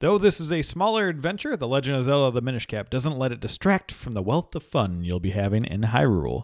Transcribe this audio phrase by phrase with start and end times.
[0.00, 3.32] Though this is a smaller adventure, The Legend of Zelda The Minish Cap doesn't let
[3.32, 6.42] it distract from the wealth of fun you'll be having in Hyrule.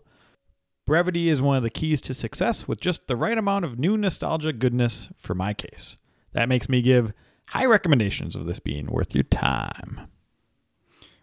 [0.87, 3.99] Brevity is one of the keys to success with just the right amount of new
[3.99, 5.99] nostalgia goodness for my case.
[6.33, 7.13] That makes me give
[7.49, 10.09] high recommendations of this being worth your time.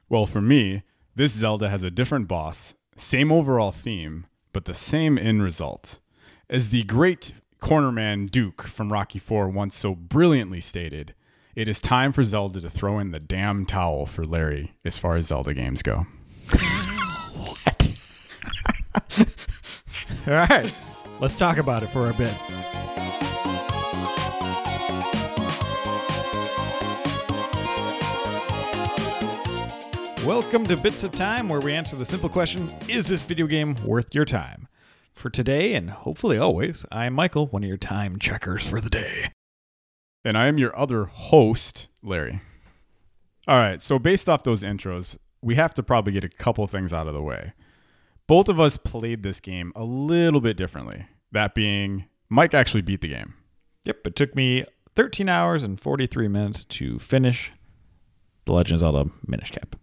[0.07, 0.83] Well, for me,
[1.15, 5.99] this Zelda has a different boss, same overall theme, but the same end result.
[6.47, 11.15] As the great cornerman Duke from Rocky 4 once so brilliantly stated,
[11.59, 15.17] it is time for Zelda to throw in the damn towel for Larry as far
[15.17, 16.07] as Zelda games go.
[17.35, 17.91] what?
[20.25, 20.73] All right,
[21.19, 22.33] let's talk about it for a bit.
[30.25, 33.75] Welcome to Bits of Time, where we answer the simple question Is this video game
[33.83, 34.69] worth your time?
[35.11, 39.33] For today, and hopefully always, I'm Michael, one of your time checkers for the day.
[40.23, 42.41] And I am your other host, Larry.
[43.47, 46.93] All right, so based off those intros, we have to probably get a couple things
[46.93, 47.53] out of the way.
[48.27, 51.07] Both of us played this game a little bit differently.
[51.31, 53.33] That being, Mike actually beat the game.
[53.85, 57.51] Yep, it took me 13 hours and 43 minutes to finish
[58.45, 59.75] The Legend of Zelda Minish Cap.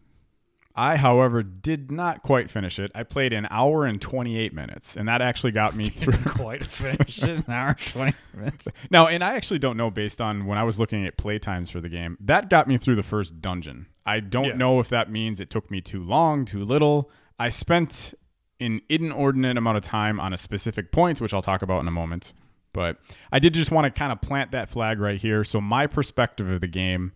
[0.78, 2.90] I, however, did not quite finish it.
[2.94, 6.18] I played an hour and 28 minutes, and that actually got me through.
[6.30, 8.68] quite finish it an hour and 20 minutes.
[8.90, 11.70] Now, and I actually don't know based on when I was looking at play times
[11.70, 13.86] for the game, that got me through the first dungeon.
[14.04, 14.54] I don't Yeah.
[14.56, 17.10] know if that means it took me too long, too little.
[17.38, 18.12] I spent
[18.60, 21.92] an inordinate amount of time on a specific point, which I'll talk about in a
[21.92, 22.32] moment.
[22.72, 22.98] But
[23.32, 25.42] I did just want to kind of plant that flag right here.
[25.44, 27.12] So my perspective of the game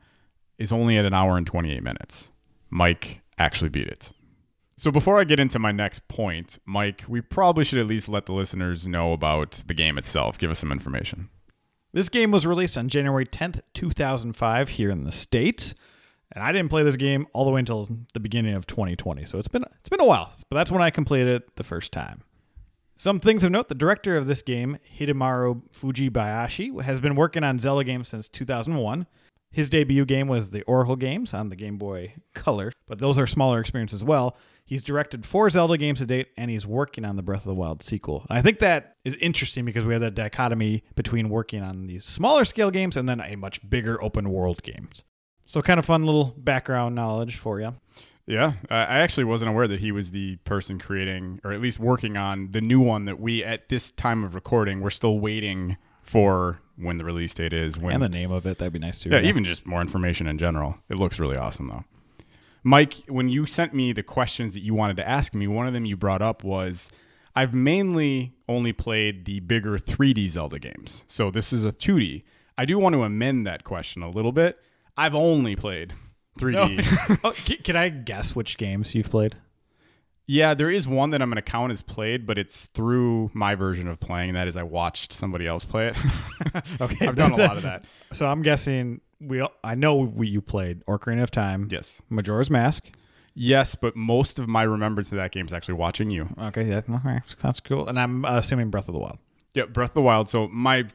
[0.59, 2.33] is only at an hour and 28 minutes.
[2.71, 4.13] Mike actually beat it.
[4.77, 8.27] So before I get into my next point, Mike, we probably should at least let
[8.27, 10.39] the listeners know about the game itself.
[10.39, 11.29] Give us some information.
[11.93, 15.75] This game was released on January 10th, 2005, here in the States.
[16.33, 19.25] And I didn't play this game all the way until the beginning of 2020.
[19.25, 20.33] So it's been it's been a while.
[20.49, 22.23] But that's when I completed it the first time.
[22.97, 27.59] Some things of note the director of this game, Hidemaro Fujibayashi, has been working on
[27.59, 29.07] Zelda games since 2001.
[29.53, 33.27] His debut game was the Oracle games on the Game Boy Color, but those are
[33.27, 34.37] smaller experiences as well.
[34.65, 37.55] He's directed four Zelda games to date, and he's working on the Breath of the
[37.55, 38.25] Wild sequel.
[38.31, 42.05] And I think that is interesting because we have that dichotomy between working on these
[42.05, 45.05] smaller scale games and then a much bigger open world games.
[45.47, 47.75] So, kind of fun little background knowledge for you.
[48.29, 51.81] Yeah, I I actually wasn't aware that he was the person creating, or at least
[51.81, 55.77] working on the new one that we, at this time of recording, we're still waiting
[56.05, 57.79] for when the release date is.
[57.79, 59.11] When And the name of it, that'd be nice too.
[59.11, 60.79] Yeah, even just more information in general.
[60.89, 61.85] It looks really awesome though.
[62.63, 65.73] Mike, when you sent me the questions that you wanted to ask me, one of
[65.73, 66.91] them you brought up was
[67.35, 71.05] I've mainly only played the bigger 3D Zelda games.
[71.07, 72.25] So this is a 2D.
[72.59, 74.59] I do want to amend that question a little bit.
[74.97, 75.95] I've only played
[76.39, 77.21] 3D.
[77.25, 79.37] oh, can, can I guess which games you've played?
[80.27, 83.57] Yeah, there is one that I'm going to count as played, but it's through my
[83.57, 84.35] version of playing.
[84.35, 85.97] That is, I watched somebody else play it.
[86.81, 87.85] Okay, I've done a lot of that.
[88.13, 89.47] So I'm guessing we.
[89.63, 92.01] I know we, you played Ocarina of Time, Yes.
[92.09, 92.85] Majora's Mask.
[93.35, 96.29] Yes, but most of my remembrance of that game is actually watching you.
[96.41, 97.87] Okay, yeah, okay, that's cool.
[97.89, 99.19] And I'm uh, assuming Breath of the Wild.
[99.55, 100.29] Yeah, Breath of the Wild.
[100.29, 100.87] So my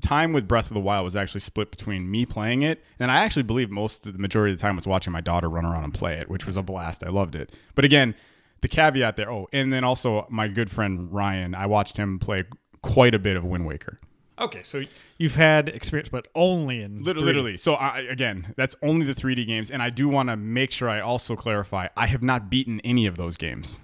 [0.00, 3.22] time with Breath of the Wild was actually split between me playing it, and I
[3.24, 5.84] actually believe most of the majority of the time was watching my daughter run around
[5.84, 7.04] and play it, which was a blast.
[7.04, 7.54] I loved it.
[7.74, 8.14] But again,
[8.62, 9.30] the caveat there.
[9.30, 11.54] Oh, and then also my good friend Ryan.
[11.54, 12.44] I watched him play
[12.80, 14.00] quite a bit of Wind Waker.
[14.40, 14.82] Okay, so
[15.18, 17.22] you've had experience, but only in Lit- 3D.
[17.22, 17.56] Literally.
[17.58, 20.88] So I, again, that's only the 3D games, and I do want to make sure
[20.88, 23.80] I also clarify I have not beaten any of those games.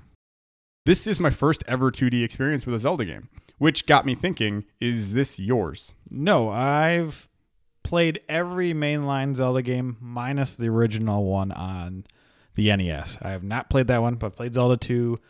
[0.86, 3.28] This is my first ever 2D experience with a Zelda game,
[3.58, 5.92] which got me thinking: Is this yours?
[6.10, 7.28] No, I've
[7.82, 12.04] played every mainline Zelda game minus the original one on
[12.58, 13.18] the NES.
[13.22, 15.20] I have not played that one, but i played Zelda 2,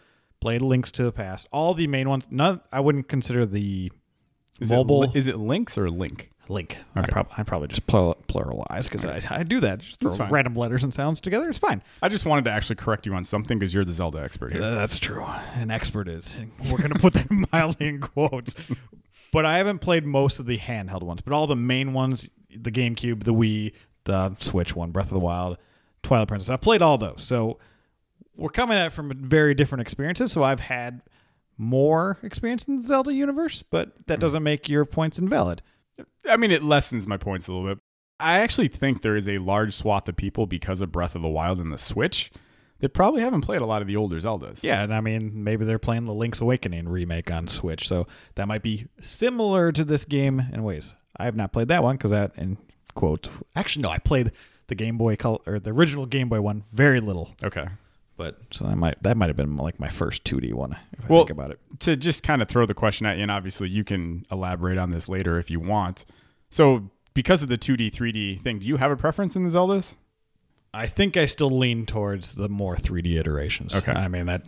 [0.40, 2.26] played Links to the Past, all the main ones.
[2.30, 3.92] None I wouldn't consider the
[4.60, 6.30] Is mobile It, is it Links or Link?
[6.48, 6.78] Link.
[6.96, 9.80] I, prob- I probably just plur- pluralize because I, I do that.
[9.80, 11.50] Just throw random letters and sounds together.
[11.50, 11.82] It's fine.
[12.02, 14.62] I just wanted to actually correct you on something because you're the Zelda expert here.
[14.62, 15.26] Uh, That's true.
[15.56, 16.34] An expert is.
[16.70, 18.54] We're going to put that mildly in quotes.
[19.30, 22.72] But I haven't played most of the handheld ones, but all the main ones the
[22.72, 23.74] GameCube, the Wii,
[24.04, 25.58] the Switch one, Breath of the Wild,
[26.08, 26.50] Twilight Princess.
[26.50, 27.22] I've played all those.
[27.22, 27.58] So
[28.36, 30.32] we're coming at it from very different experiences.
[30.32, 31.02] So I've had
[31.58, 34.20] more experience in the Zelda universe, but that hmm.
[34.20, 35.62] doesn't make your points invalid.
[36.28, 37.78] I mean, it lessens my points a little bit.
[38.20, 41.28] I actually think there is a large swath of people because of Breath of the
[41.28, 42.32] Wild and the Switch
[42.80, 44.62] that probably haven't played a lot of the older Zeldas.
[44.62, 48.48] Yeah, and I mean, maybe they're playing the Link's Awakening remake on Switch, so that
[48.48, 50.94] might be similar to this game in ways.
[51.16, 52.58] I have not played that one because that, in
[52.94, 54.32] quotes, actually, no, I played
[54.68, 57.34] The Game Boy Color or the original Game Boy one, very little.
[57.42, 57.66] Okay.
[58.16, 61.06] But so that might that might have been like my first 2D one if I
[61.12, 61.60] Well- think about it.
[61.80, 64.90] To just kind of throw the question at you, and obviously you can elaborate on
[64.90, 66.04] this later if you want.
[66.50, 69.96] So, because of the 2D, 3D thing, do you have a preference in the Zeldas?
[70.74, 73.74] I think I still lean towards the more 3D iterations.
[73.74, 73.92] Okay.
[73.92, 74.42] I mean that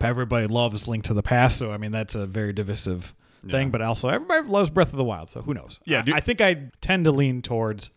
[0.00, 3.14] everybody loves Link to the Past, so I mean that's a very divisive
[3.48, 3.68] thing.
[3.68, 3.70] Yeah.
[3.72, 5.80] But also everybody loves Breath of the Wild, so who knows?
[5.84, 7.90] Yeah, I, do- I think I tend to lean towards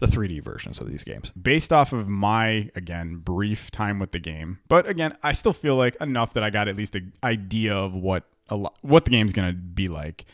[0.00, 1.30] the 3D versions of these games.
[1.40, 5.76] based off of my again brief time with the game but again i still feel
[5.76, 9.10] like enough that i got at least an idea of what a lo- what the
[9.10, 10.24] game's going to be like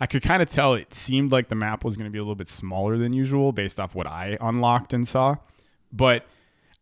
[0.00, 2.22] i could kind of tell it seemed like the map was going to be a
[2.22, 5.34] little bit smaller than usual based off what i unlocked and saw
[5.92, 6.24] but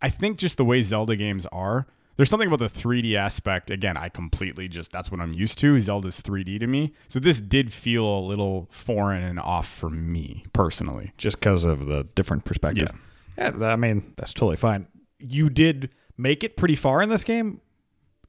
[0.03, 3.97] i think just the way zelda games are there's something about the 3d aspect again
[3.97, 7.73] i completely just that's what i'm used to zelda's 3d to me so this did
[7.73, 12.91] feel a little foreign and off for me personally just because of the different perspective.
[13.37, 13.53] Yeah.
[13.59, 13.67] yeah.
[13.67, 14.87] I mean, that's totally fine.
[15.19, 17.61] You did make it pretty far in this game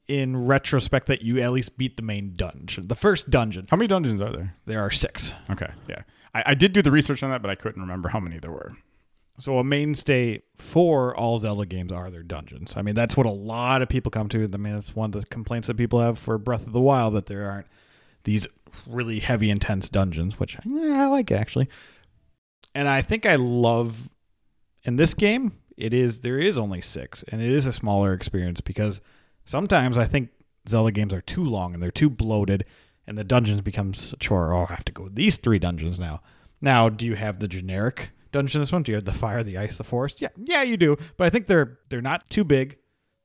[0.08, 2.88] in retrospect that you at least beat the main dungeon.
[2.88, 3.66] The first dungeon.
[3.70, 5.34] how many dungeons are there There are six.
[5.50, 6.02] Okay, yeah.
[6.34, 8.52] I, I did do the research on that, but I couldn't remember how many there
[8.52, 8.76] were.
[9.38, 12.74] So a mainstay for all Zelda games are their dungeons.
[12.76, 14.44] I mean, that's what a lot of people come to.
[14.44, 17.14] I mean, that's one of the complaints that people have for Breath of the Wild
[17.14, 17.66] that there aren't
[18.24, 18.46] these
[18.86, 21.68] really heavy, intense dungeons, which yeah, I like actually.
[22.74, 24.10] And I think I love
[24.84, 25.58] in this game.
[25.76, 29.02] It is there is only six, and it is a smaller experience because
[29.44, 30.30] sometimes I think
[30.66, 32.64] Zelda games are too long and they're too bloated,
[33.06, 34.54] and the dungeons become such a chore.
[34.54, 36.22] Oh, I have to go these three dungeons now.
[36.62, 38.60] Now, do you have the generic dungeon?
[38.60, 40.20] This one, do you have the fire, the ice, the forest?
[40.20, 40.96] Yeah, yeah, you do.
[41.16, 42.78] But I think they're they're not too big.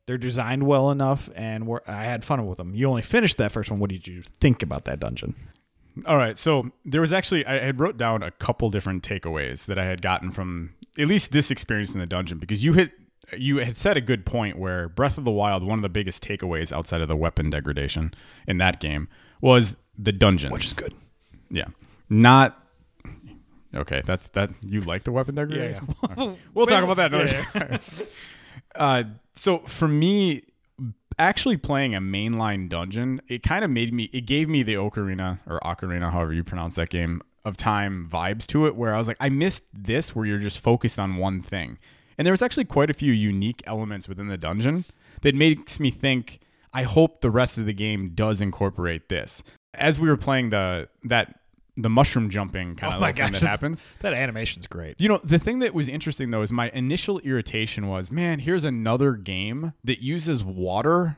[0.08, 2.74] They're designed well enough, and we're, I had fun with them.
[2.76, 3.80] You only finished that first one.
[3.80, 5.36] What did you think about that dungeon?
[6.06, 9.78] All right, so there was actually I had wrote down a couple different takeaways that
[9.78, 12.92] I had gotten from at least this experience in the dungeon because you hit
[13.38, 16.24] you had said a good point where Breath of the Wild one of the biggest
[16.24, 18.14] takeaways outside of the weapon degradation
[18.48, 19.08] in that game
[19.42, 20.94] was the dungeons, Which is good.
[21.50, 21.68] Yeah,
[22.10, 22.58] not
[23.76, 24.02] okay.
[24.06, 25.88] That's that you like the weapon degradation.
[26.12, 26.38] Okay.
[26.54, 27.44] We'll talk about that another Yeah,
[27.78, 27.80] time.
[28.76, 29.04] uh,
[29.36, 30.44] so for me,
[31.18, 34.10] actually playing a mainline dungeon, it kind of made me.
[34.14, 38.46] It gave me the Ocarina or Ocarina, however you pronounce that game, of time vibes
[38.48, 38.76] to it.
[38.76, 41.78] Where I was like, I missed this, where you're just focused on one thing.
[42.18, 44.86] And there was actually quite a few unique elements within the dungeon
[45.22, 46.40] that makes me think.
[46.74, 49.44] I hope the rest of the game does incorporate this.
[49.74, 51.41] As we were playing the that
[51.78, 53.86] the mushroom jumping kind Oh of thing gosh, that happens.
[54.02, 55.00] That animation's great.
[55.00, 58.64] You know, the thing that was interesting though is my initial irritation was, man, here's
[58.66, 61.18] another game that uses water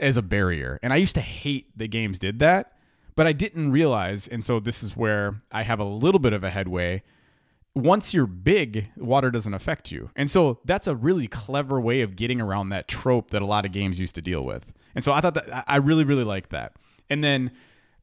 [0.00, 0.80] as a barrier.
[0.82, 2.72] And I used to hate the games did that,
[3.14, 6.42] but I didn't realize, and so this is where I have a little bit of
[6.42, 7.02] a headway.
[7.74, 10.10] Once you're big, water doesn't affect you.
[10.16, 13.64] And so that's a really clever way of getting around that trope that a lot
[13.64, 14.72] of games used to deal with.
[14.94, 16.74] And so I thought that I- I really, really liked that.
[17.08, 17.50] And then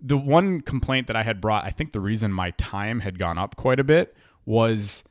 [0.02, 3.38] the one complaint that I had brought, I think the reason my time had gone
[3.38, 4.16] up quite a bit
[4.46, 5.04] was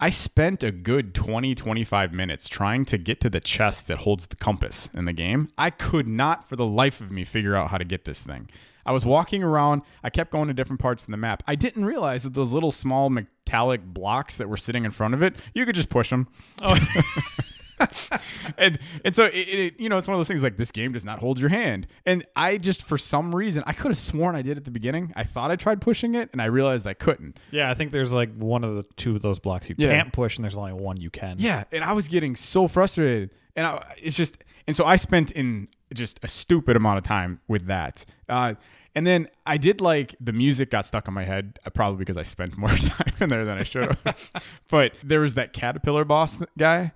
[0.00, 4.28] I spent a good 20, 25 minutes trying to get to the chest that holds
[4.28, 5.48] the compass in the game.
[5.58, 8.48] I could not, for the life of me, figure out how to get this thing.
[8.86, 9.82] I was walking around.
[10.02, 11.42] I kept going to different parts of the map.
[11.46, 15.22] I didn't realize that those little small metallic blocks that were sitting in front of
[15.22, 16.28] it, you could just push them.
[16.62, 16.78] Oh.
[18.58, 20.92] and and so it, it, you know it's one of those things like this game
[20.92, 24.34] does not hold your hand and i just for some reason i could have sworn
[24.34, 26.94] i did at the beginning i thought i tried pushing it and i realized i
[26.94, 29.90] couldn't Yeah, I think there's like one of the two of those blocks you Yeah.
[29.90, 31.36] can't push, and there's only one you can.
[31.38, 34.36] Yeah, and I was getting so frustrated, and I, it's just,
[34.66, 38.04] and so I spent in just a stupid amount of time with that.
[38.28, 38.54] Uh,
[38.98, 42.16] and then I did like the music got stuck in my head, uh, probably because
[42.16, 44.30] I spent more time in there than I should have.
[44.68, 46.90] but there was that caterpillar boss guy.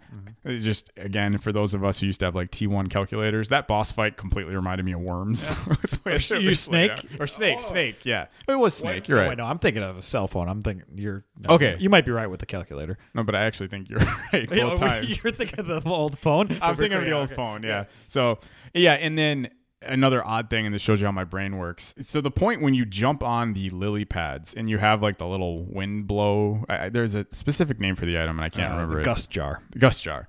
[0.45, 3.69] It just again, for those of us who used to have like TI calculators, that
[3.69, 5.47] boss fight completely reminded me of worms.
[6.05, 6.91] Or you snake?
[7.21, 8.05] or snake, snake.
[8.05, 9.07] Yeah, it was snake.
[9.07, 9.29] You're Oh, right.
[9.31, 10.49] wait, no, I'm thinking of a cell phone.
[10.49, 11.77] I'm thinking you're no, Okay.
[11.79, 12.99] You might be right with the calculator.
[13.15, 14.01] No, but I actually think you're
[14.33, 15.23] right both Yeah, times.
[15.23, 16.49] You're thinking of the old phone.
[16.61, 17.85] I'm thinking of the old phone, yeah.
[18.09, 18.41] So
[18.75, 19.49] yeah, and then
[19.87, 21.95] another odd thing, and this shows you how my brain works.
[22.01, 25.27] So the point when you jump on the lily pads and you have like the
[25.27, 28.95] little wind blow, I, there's a specific name for the item, and I can't remember
[28.95, 29.05] Uh, the it.
[29.05, 29.63] gust jar.
[29.71, 30.29] The gust jar.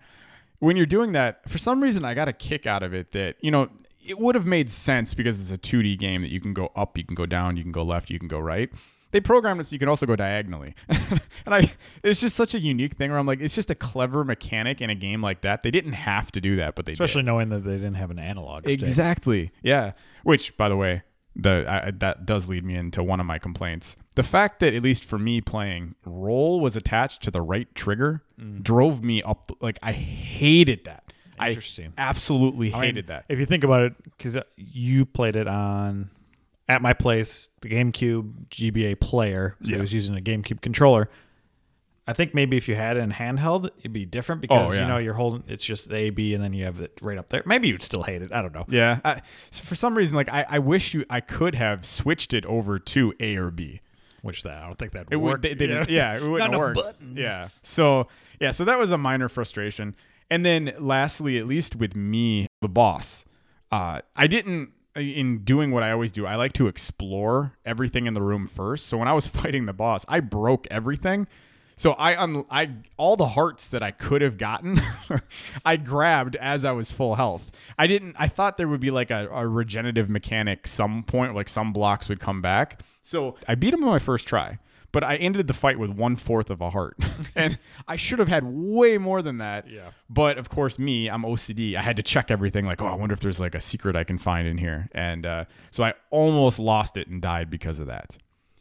[0.60, 3.36] When you're doing that, for some reason, I got a kick out of it that
[3.42, 3.70] you know
[4.06, 6.98] it would have made sense because it's a 2D game that you can go up,
[6.98, 8.70] you can go down, you can go left, you can go right.
[9.14, 11.72] They programmed it so you can also go diagonally, and I
[12.04, 14.90] it's just such a unique thing where I'm like, it's just a clever mechanic in
[14.90, 15.62] a game like that.
[15.62, 17.00] They didn't have to do that, but they did.
[17.00, 18.82] Especially knowing that they didn't have an analog stick.
[18.82, 19.52] Exactly.
[19.62, 19.92] Yeah.
[20.24, 21.04] Which, by the way,
[21.36, 23.98] the I, that does lead me into one of my complaints.
[24.16, 28.24] The fact that at least for me playing roll was attached to the right trigger
[28.40, 28.64] mm.
[28.64, 31.14] drove me up like I hated that.
[31.40, 31.94] Interesting.
[31.98, 33.26] I absolutely I mean, hated that.
[33.30, 36.10] If you think about it, because uh, you played it on
[36.70, 39.78] at my place, the GameCube GBA player, so Yeah.
[39.78, 41.10] it was using a GameCube controller.
[42.06, 44.82] I think maybe if you had it in handheld, it'd be different because Oh, yeah.
[44.82, 47.18] you know you're holding it's just the A B and then you have it right
[47.18, 47.44] up there.
[47.46, 48.32] Maybe you'd still hate it.
[48.34, 48.66] I don't know.
[48.68, 49.00] Yeah.
[49.06, 52.46] I, so for some reason, like I, I wish you I could have switched it
[52.46, 53.80] over to A or B.
[54.22, 55.42] Which that I don't think that It would would, work.
[55.44, 56.76] they, they didn't- yeah, it wouldn't enough work.
[56.76, 57.18] buttons.
[57.18, 57.48] Yeah.
[57.62, 58.08] So
[58.42, 59.96] yeah, so that was a minor frustration.
[60.30, 63.26] And then lastly, at least with me, the boss,
[63.72, 66.26] uh, I didn't in doing what I always do.
[66.26, 68.88] I like to explore everything in the room first.
[68.88, 71.28] So when I was fighting the boss, I broke everything.
[71.76, 74.80] So I un- I all the hearts that I could have gotten,
[75.66, 77.52] I grabbed as I was full health.
[77.80, 78.16] I didn't.
[78.20, 82.10] I thought there would be like a, a regenerative mechanic some point, like some blocks
[82.10, 82.82] would come back.
[83.02, 84.60] So I beat him on my first try,
[84.94, 86.96] but I ended the fight with one fourth of a heart,
[87.36, 89.70] and I should have had way more than that.
[89.70, 89.90] Yeah.
[90.10, 91.76] But of course, me, I'm OCD.
[91.76, 92.66] I had to check everything.
[92.66, 95.26] Like, oh, I wonder if there's like a secret I can find in here, and
[95.26, 98.18] uh, so I almost lost it and died because of that.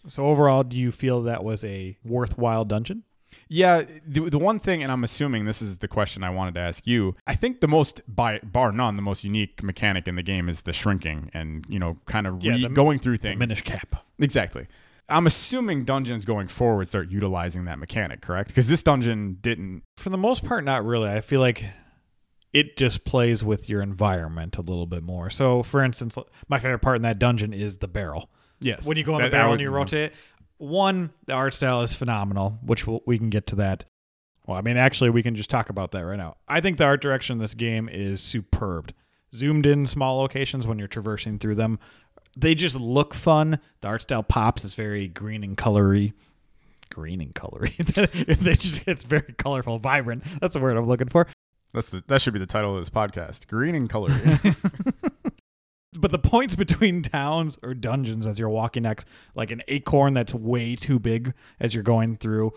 [0.08, 3.04] So overall, do you feel that was a worthwhile dungeon?
[3.48, 6.60] Yeah, the, the one thing, and I'm assuming this is the question I wanted to
[6.60, 7.14] ask you.
[7.26, 10.62] I think the most, by bar none, the most unique mechanic in the game is
[10.62, 13.38] the shrinking and you know, kind of Yeah, re- the- going through things.
[13.38, 14.04] Minish cap.
[14.18, 14.66] Exactly.
[15.12, 18.48] I'm assuming dungeons going forward start utilizing that mechanic, correct?
[18.48, 19.82] Because this dungeon didn't.
[19.96, 21.08] For the most part, not really.
[21.10, 21.64] I feel like
[22.52, 25.30] it just plays with your environment a little bit more.
[25.30, 26.16] So, for instance,
[26.48, 28.30] my favorite part in that dungeon is the barrel.
[28.60, 28.84] Yes.
[28.86, 30.14] When you go in the barrel would- and you rotate, it,
[30.58, 33.84] one, the art style is phenomenal, which we'll, we can get to that.
[34.46, 36.36] Well, I mean, actually, we can just talk about that right now.
[36.48, 38.92] I think the art direction in this game is superb.
[39.34, 41.78] Zoomed in small locations when you're traversing through them,
[42.36, 43.58] they just look fun.
[43.80, 44.64] The art style pops.
[44.64, 46.12] It's very green and colory.
[46.90, 47.76] Green and colory.
[48.38, 50.24] they just it's very colorful, vibrant.
[50.40, 51.26] That's the word I'm looking for.
[51.72, 53.48] That's the, that should be the title of this podcast.
[53.48, 54.10] Green and color.
[55.94, 60.34] But the points between towns or dungeons as you're walking next, like an acorn that's
[60.34, 62.54] way too big as you're going through,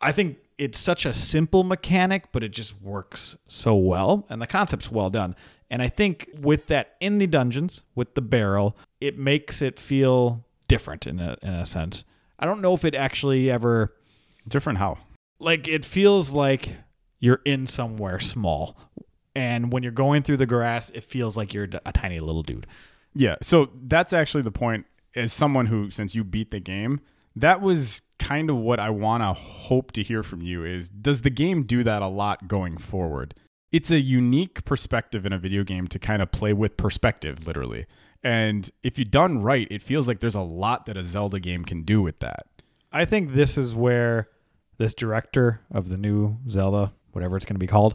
[0.00, 4.26] I think it's such a simple mechanic, but it just works so well.
[4.30, 5.36] And the concept's well done.
[5.70, 10.44] And I think with that in the dungeons, with the barrel, it makes it feel
[10.66, 12.04] different in a, in a sense.
[12.38, 13.94] I don't know if it actually ever
[14.46, 14.98] Different how?
[15.40, 16.70] like it feels like
[17.20, 18.76] you're in somewhere small
[19.34, 22.66] and when you're going through the grass it feels like you're a tiny little dude
[23.14, 23.36] Yeah.
[23.42, 24.86] So that's actually the point.
[25.16, 27.00] As someone who, since you beat the game,
[27.34, 31.22] that was kind of what I want to hope to hear from you is does
[31.22, 33.34] the game do that a lot going forward?
[33.72, 37.86] It's a unique perspective in a video game to kind of play with perspective, literally.
[38.22, 41.64] And if you done right, it feels like there's a lot that a Zelda game
[41.64, 42.46] can do with that.
[42.92, 44.28] i think this is where
[44.78, 47.94] this director of the new zelda whatever it's going to be called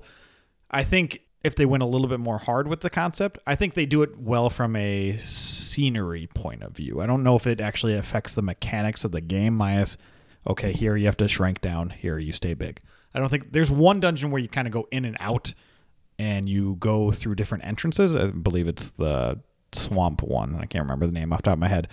[0.69, 3.73] i think if they went a little bit more hard with the concept i think
[3.73, 7.01] they do it well from a scenery point of view.
[7.01, 9.97] I don't know if it actually affects the mechanics of the game minus
[10.45, 12.79] okay here you have to shrink down here you stay big.
[13.15, 15.53] I don't think there's one dungeon where you kind of go in and out
[16.19, 18.15] and you go through different entrances.
[18.15, 19.39] I believe it's the
[19.73, 21.87] swamp one i can't remember the name off the top of my head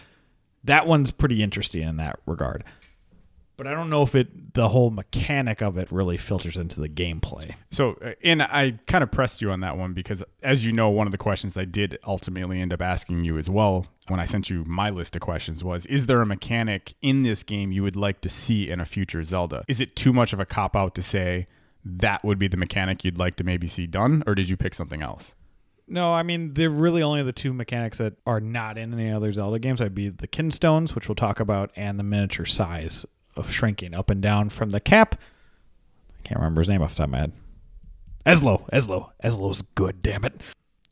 [0.65, 2.65] that one's pretty interesting in that regard
[3.61, 6.89] but I don't know if it the whole mechanic of it really filters into the
[6.89, 7.57] gameplay.
[7.71, 10.89] So, uh, and I kind of pressed you on that one because, as you know,
[10.89, 14.25] one of the questions I did ultimately end up asking you as well when I
[14.25, 17.83] sent you my list of questions was Is there a mechanic in this game you
[17.83, 19.63] would like to see in a future Zelda?
[19.69, 21.47] Is it too much of a cop out to say
[21.85, 24.73] that would be the mechanic you'd like to maybe see done, or did you pick
[24.73, 25.37] something else?
[25.91, 29.33] No, I mean they're really only the two mechanics that are not in any other
[29.33, 29.81] Zelda games.
[29.81, 33.05] I'd be the kinstones, which we'll talk about, and the miniature size
[33.37, 35.17] of shrinking up and down from the cap.
[36.19, 37.33] I can't remember his name off the top of my head.
[38.25, 40.01] Ezlo, Ezlo, Ezlo's good.
[40.01, 40.41] Damn it!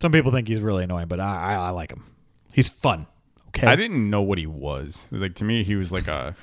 [0.03, 2.03] Some people think he's really annoying, but I, I, I like him.
[2.53, 3.07] He's fun.
[3.49, 5.09] Okay, I didn't know what he was.
[5.13, 6.35] Like to me, he was like a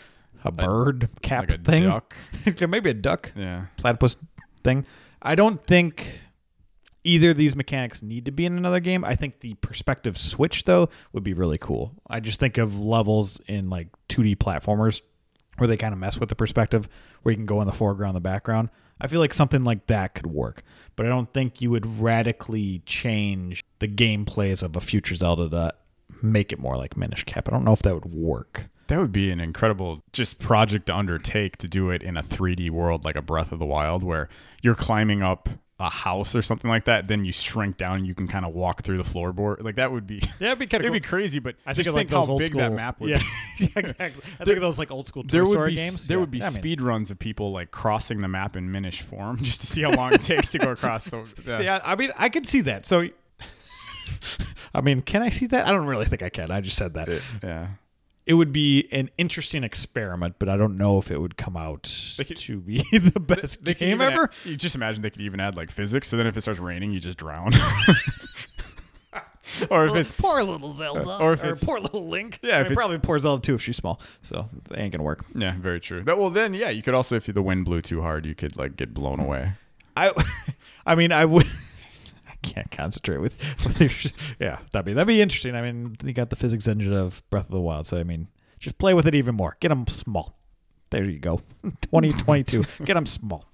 [0.45, 2.15] a bird cap like a thing, duck.
[2.69, 3.33] maybe a duck.
[3.35, 3.65] Yeah.
[3.75, 4.15] platypus
[4.63, 4.85] thing.
[5.21, 6.19] I don't think
[7.05, 9.05] either of these mechanics need to be in another game.
[9.05, 11.93] I think the perspective switch though would be really cool.
[12.07, 15.01] I just think of levels in like 2D platformers
[15.57, 16.89] where they kind of mess with the perspective
[17.21, 18.69] where you can go in the foreground, the background.
[18.99, 20.63] I feel like something like that could work,
[20.95, 25.73] but I don't think you would radically change the gameplays of a future Zelda to
[26.23, 27.47] make it more like Minish Cap.
[27.47, 28.67] I don't know if that would work.
[28.87, 32.69] That would be an incredible just project to undertake to do it in a 3D
[32.69, 34.29] world like a Breath of the Wild where
[34.61, 38.15] you're climbing up a house or something like that, then you shrink down and you
[38.15, 39.61] can kind of walk through the floorboard.
[39.61, 41.85] Like that would be Yeah, it'd be kind it'd of be crazy, but I just
[41.85, 43.25] think of think like how old big school, that map would yeah, be.
[43.65, 44.23] yeah, exactly.
[44.39, 46.07] I think of those like old school There would Story be games.
[46.07, 46.21] there Yeah.
[46.21, 49.37] would be I mean, speed runs of people like crossing the map in Minish form
[49.43, 51.25] just to see how long it takes to go across the.
[51.45, 51.59] Yeah.
[51.61, 52.85] Yeah, I mean, I could see that.
[52.85, 53.09] So,
[54.73, 55.67] I mean, can I see that?
[55.67, 56.51] I don't really think I can.
[56.51, 57.09] I just said that.
[57.43, 57.67] yeah.
[58.27, 61.83] It would be an interesting experiment, but I don't know if it would come out
[62.17, 64.23] could- to be the best They game even ever.
[64.23, 66.07] add- you just imagine they could even add like physics.
[66.07, 67.53] So then if it starts raining, you just drown.
[69.69, 72.39] or if it poor little Zelda, or if it's- poor little Link.
[72.41, 74.01] Yeah, I mean, probably poor Zelda too if she's small.
[74.23, 75.23] So it ain't gonna work.
[75.35, 76.03] yeah, very true.
[76.03, 78.57] That, well, then yeah, you could also if the wind blew too hard, you could
[78.57, 79.53] like get blown away.
[79.95, 80.11] I,
[80.85, 81.47] I mean, I would.
[82.45, 84.59] I can't concentrate with, with your, yeah.
[84.71, 85.55] That'd be that'd be interesting.
[85.55, 88.27] I mean, you got the physics engine of Breath of the Wild, so I mean,
[88.59, 89.57] just play with it even more.
[89.59, 90.37] Get them small.
[90.89, 91.41] There you go.
[91.81, 92.63] Twenty twenty two.
[92.85, 93.45] Get them small.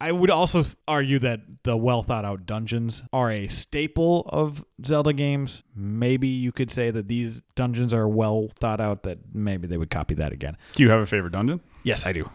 [0.00, 5.12] I would also argue that the well thought out dungeons are a staple of Zelda
[5.12, 5.64] games.
[5.74, 9.02] Maybe you could say that these dungeons are well thought out.
[9.02, 10.56] That maybe they would copy that again.
[10.74, 11.60] Do you have a favorite dungeon?
[11.82, 12.30] Yes, I do.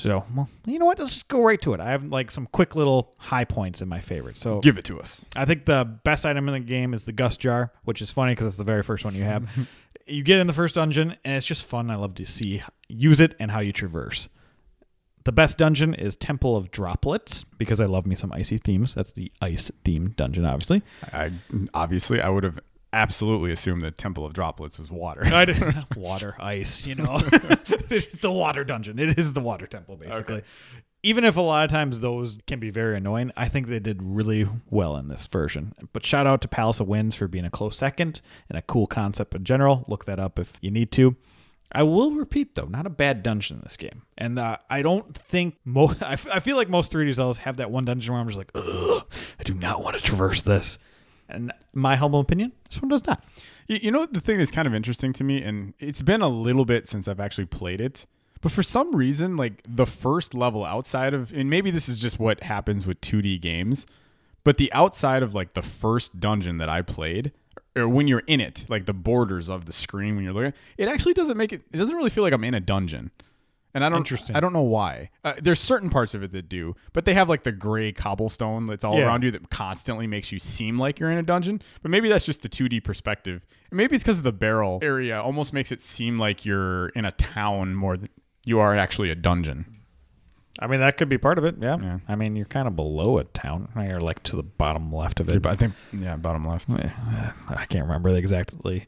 [0.00, 0.98] So, well, you know what?
[0.98, 1.80] Let's just go right to it.
[1.80, 4.38] I have like some quick little high points in my favorite.
[4.38, 5.24] So, Give it to us.
[5.36, 8.32] I think the best item in the game is the Gust Jar, which is funny
[8.32, 9.48] because it's the very first one you have.
[10.06, 11.90] you get in the first dungeon, and it's just fun.
[11.90, 14.28] I love to see use it and how you traverse.
[15.24, 18.94] The best dungeon is Temple of Droplets because I love me some icy themes.
[18.94, 20.82] That's the ice themed dungeon, obviously.
[21.12, 21.32] I
[21.74, 22.58] obviously I would have
[22.92, 25.22] absolutely assume that Temple of Droplets was water.
[25.96, 28.98] Water, ice, you know, the water dungeon.
[28.98, 30.42] It is the water temple, basically.
[31.02, 34.02] Even if a lot of times those can be very annoying, I think they did
[34.02, 35.72] really well in this version.
[35.92, 38.20] But shout out to Palace of Winds for being a close second
[38.50, 39.84] and a cool concept in general.
[39.88, 41.16] Look that up if you need to.
[41.72, 45.16] I will repeat though, not a bad dungeon in this game, and uh, I don't
[45.16, 46.02] think most.
[46.02, 48.38] I, f- I feel like most 3D Zeldas have that one dungeon where I'm just
[48.38, 49.04] like, Ugh,
[49.38, 50.80] I do not want to traverse this.
[51.32, 53.24] And my humble opinion, this one does not.
[53.68, 56.64] You, know the thing that's kind of interesting to me, and it's been a little
[56.64, 58.04] bit since I've actually played it,
[58.40, 62.18] but for some reason, like the first level outside of, and maybe this is just
[62.18, 63.86] what happens with 2D games,
[64.42, 67.32] but the outside of like the first dungeon that I played,
[67.76, 70.88] or when you're in it, like the borders of the screen when you're looking, it
[70.88, 71.62] actually doesn't make it.
[71.72, 73.10] It doesn't really feel like I'm in a dungeon.
[73.72, 74.34] And I don't, Interesting.
[74.34, 75.10] I don't know why.
[75.24, 78.66] Uh, there's certain parts of it that do, but they have like the gray cobblestone
[78.66, 79.04] that's all Yeah.
[79.06, 81.62] around you that constantly makes you seem like you're in a dungeon.
[81.82, 83.46] But maybe that's just the 2D perspective.
[83.70, 87.04] And maybe it's because of the barrel area almost makes it seem like you're in
[87.04, 88.08] a town more than
[88.44, 89.76] you are actually a dungeon.
[90.58, 91.54] I mean, that could be part of it.
[91.60, 91.76] Yeah.
[91.80, 91.98] Yeah.
[92.08, 93.68] I mean, you're kind of below a town.
[93.76, 95.46] You're like to the bottom left of it.
[95.46, 96.68] I think, yeah, bottom left.
[97.48, 98.86] I can't remember exactly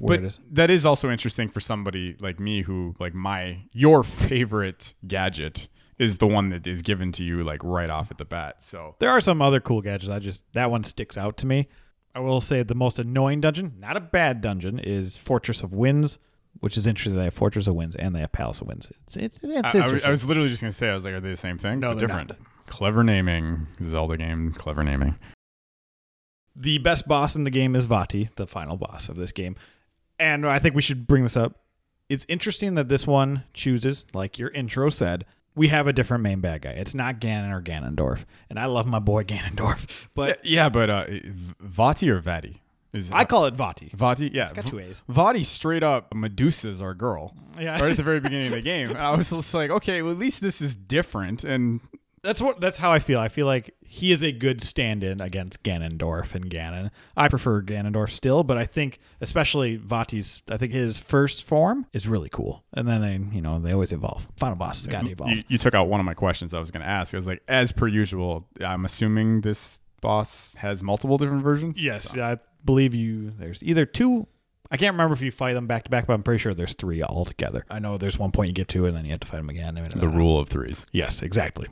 [0.00, 0.40] where But it is.
[0.52, 6.18] that is also interesting for somebody like me who like my your favorite gadget is
[6.18, 8.62] the one that is given to you like right off at the bat.
[8.62, 10.10] So There are some other cool gadgets.
[10.10, 11.68] I just that one sticks out to me.
[12.14, 16.18] I will say the most annoying dungeon, not a bad dungeon, is Fortress of Winds,
[16.60, 17.14] which is interesting.
[17.14, 18.90] They have Fortress of Winds and they have Palace of Winds.
[19.06, 20.00] It's it's, it's I, I.
[20.06, 21.80] I was literally just gonna say I was like, are they the same thing?
[21.80, 22.30] No, they're different.
[22.30, 22.38] not.
[22.66, 25.16] Clever naming, Zelda game, clever naming.
[26.56, 29.56] the best boss in the game is Vaati, the final boss of this game.
[30.18, 31.60] And I think we should bring this up.
[32.08, 36.40] It's interesting that this one chooses, like your intro said, we have a different main
[36.40, 36.70] bad guy.
[36.70, 38.24] It's not Ganon or Ganondorf.
[38.48, 39.86] And I love my boy Ganondorf.
[40.14, 42.58] But yeah, yeah, but uh, Vaati or Vaati
[42.92, 43.94] is I call it Vaati.
[43.94, 44.30] Vaati.
[44.32, 45.02] Yeah, It's got two A's.
[45.10, 47.34] Vaati straight up Medusa's our girl.
[47.60, 47.72] Yeah.
[47.80, 50.12] Right at the very beginning of the game, and I was just like, okay, well
[50.12, 51.44] at least this is different.
[51.44, 51.80] And
[52.22, 53.18] That's what that's how I feel.
[53.20, 56.90] I feel like he is a good stand-in against Ganondorf and Ganon.
[57.16, 62.06] I prefer Ganondorf still, but I think especially Vaati's I think his first form is
[62.08, 62.64] really cool.
[62.74, 64.26] And then they, you know, they always evolve.
[64.38, 65.30] Final boss has got to evolve.
[65.30, 67.14] you, you took out one of my questions I was going to ask.
[67.14, 71.82] I was like, as per usual, I'm assuming this boss has multiple different versions.
[71.82, 73.30] Yes, So- I believe you.
[73.38, 74.26] There's either two.
[74.70, 76.74] I can't remember if you fight them back to back, but I'm pretty sure there's
[76.74, 77.64] three altogether.
[77.70, 79.48] I know there's one point you get to, and then you have to fight them
[79.48, 79.82] again.
[79.96, 80.84] the rule of threes.
[80.92, 81.68] Yes, exactly.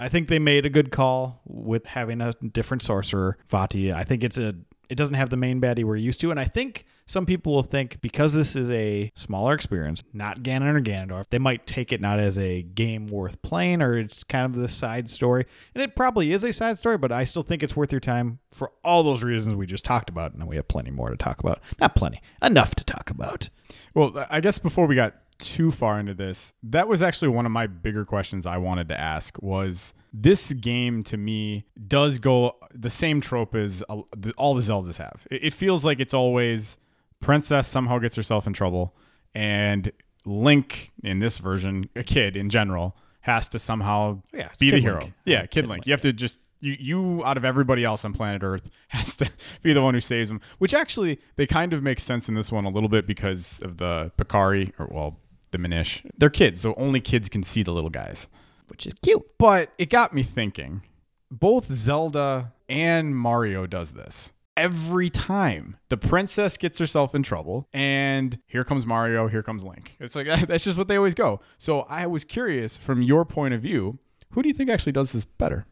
[0.00, 3.94] I think they made a good call with having a different sorcerer, Vaati.
[3.94, 4.54] I think it's a
[4.88, 7.62] it doesn't have the main baddie we're used to, and I think some people will
[7.62, 12.00] think because this is a smaller experience, not Ganon or Ganondorf, they might take it
[12.00, 15.46] not as a game worth playing or it's kind of the side story.
[15.76, 18.40] And it probably is a side story, but I still think it's worth your time
[18.50, 21.38] for all those reasons we just talked about, and we have plenty more to talk
[21.38, 21.60] about.
[21.80, 23.48] Not plenty, enough to talk about.
[23.94, 27.52] Well, I guess before we got too far into this, that was actually one of
[27.52, 32.90] my bigger questions I wanted to ask was this game to me does go the
[32.90, 34.06] same trope as all
[34.54, 35.26] the Zeldas have.
[35.30, 36.78] It feels like it's always
[37.20, 38.94] princess somehow gets herself in trouble
[39.34, 39.90] and
[40.26, 44.82] Link in this version, a kid in general, has to somehow Yeah, be the Kid
[44.82, 45.00] hero.
[45.00, 45.14] Link.
[45.24, 45.70] Yeah, Kid Kid Link.
[45.70, 49.16] Link, You have to just You, you out of everybody else on planet Earth has
[49.16, 49.30] to
[49.62, 50.40] be the one who saves them.
[50.58, 53.78] Which actually, they kind of make sense in this one a little bit because of
[53.78, 55.19] the Picari, or well,
[55.50, 56.02] the Minish.
[56.16, 58.28] They're kids, so only kids can see the little guys.
[58.68, 59.22] Which is cute.
[59.38, 60.82] But it got me thinking.
[61.30, 64.32] Both Zelda and Mario does this.
[64.56, 69.96] Every time the princess gets herself in trouble, and here comes Mario, here comes Link.
[70.00, 71.40] It's like that's just what they always go.
[71.58, 73.98] So I was curious, from your point of view,
[74.30, 75.66] who do you think actually does this better?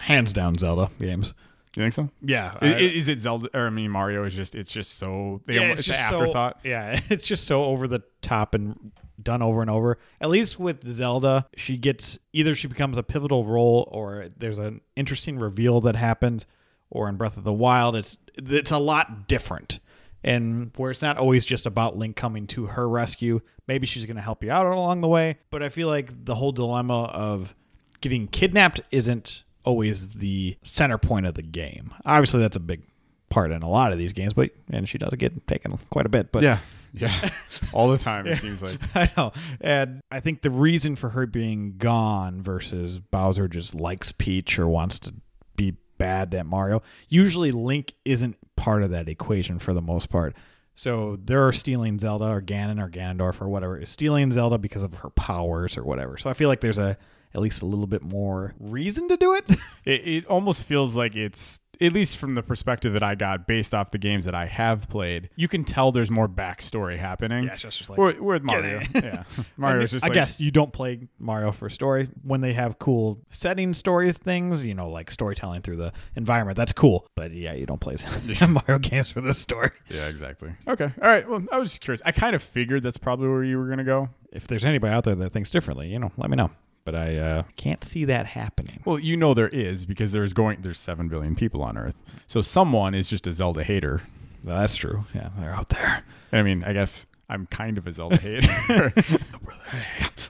[0.00, 1.34] Hands down, Zelda games.
[1.76, 2.10] You think so?
[2.20, 2.56] Yeah.
[2.60, 4.24] I- Is, it Zelda or I mean Mario?
[4.24, 6.60] Is just it's just so they Yeah, almost, it's, an just so- afterthought.
[6.64, 9.98] yeah, it's just so over the top and done over and over.
[10.20, 14.80] At least with Zelda, she gets either she becomes a pivotal role or there's an
[14.96, 16.46] interesting reveal that happens,
[16.90, 19.78] or in Breath of the Wild, it's it's a lot different.
[20.24, 24.16] And where it's not always just about Link coming to her rescue, maybe she's going
[24.16, 25.38] to help you out along the way.
[25.50, 27.54] But I feel like the whole dilemma of
[28.00, 31.92] getting kidnapped isn't always the center point of the game.
[32.04, 32.82] Obviously, that's a big
[33.28, 36.10] part in a lot of these games, but and she does get taken quite a
[36.10, 36.32] bit.
[36.32, 36.58] But Yeah,
[36.92, 37.30] yeah,
[37.72, 38.78] all the time it seems like.
[38.94, 39.32] I know.
[39.60, 44.68] And I think the reason for her being gone versus Bowser just likes Peach or
[44.68, 45.14] wants to
[45.56, 50.34] be bad at Mario, usually Link isn't part of that equation for the most part.
[50.74, 54.94] So they're stealing Zelda or Ganon or Ganondorf or whatever is stealing Zelda because of
[54.94, 56.16] her powers or whatever.
[56.16, 56.96] So I feel like there's a
[57.34, 59.44] at least a little bit more reason to do it.
[59.84, 63.74] It, it almost feels like it's at least from the perspective that I got based
[63.74, 65.30] off the games that I have played.
[65.34, 67.46] You can tell there's more backstory happening.
[67.46, 69.24] it's just like Where- with Mario, yeah,
[69.56, 70.04] Mario's just.
[70.04, 74.12] I like, guess you don't play Mario for story when they have cool setting story
[74.12, 76.56] things, you know, like storytelling through the environment.
[76.56, 77.96] That's cool, but yeah, you don't play
[78.48, 79.70] Mario games for the story.
[79.88, 80.52] Yeah, exactly.
[80.68, 81.28] Okay, all right.
[81.28, 82.02] Well, I was just curious.
[82.04, 84.10] I kind of figured that's probably where you were gonna go.
[84.32, 86.50] If there's anybody out there that thinks differently, you know, let me know.
[86.84, 88.82] But I uh, can't see that happening.
[88.84, 92.42] Well, you know there is because there's going there's seven billion people on Earth, so
[92.42, 94.02] someone is just a Zelda hater.
[94.44, 95.04] Well, that's true.
[95.14, 96.04] Yeah, they're out there.
[96.32, 98.92] I mean, I guess I'm kind of a Zelda hater.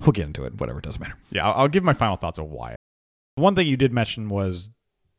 [0.01, 0.61] We'll get into it.
[0.61, 1.17] Whatever, it doesn't matter.
[1.31, 2.75] yeah, I'll, I'll give my final thoughts of why.
[3.37, 4.71] One thing you did mention was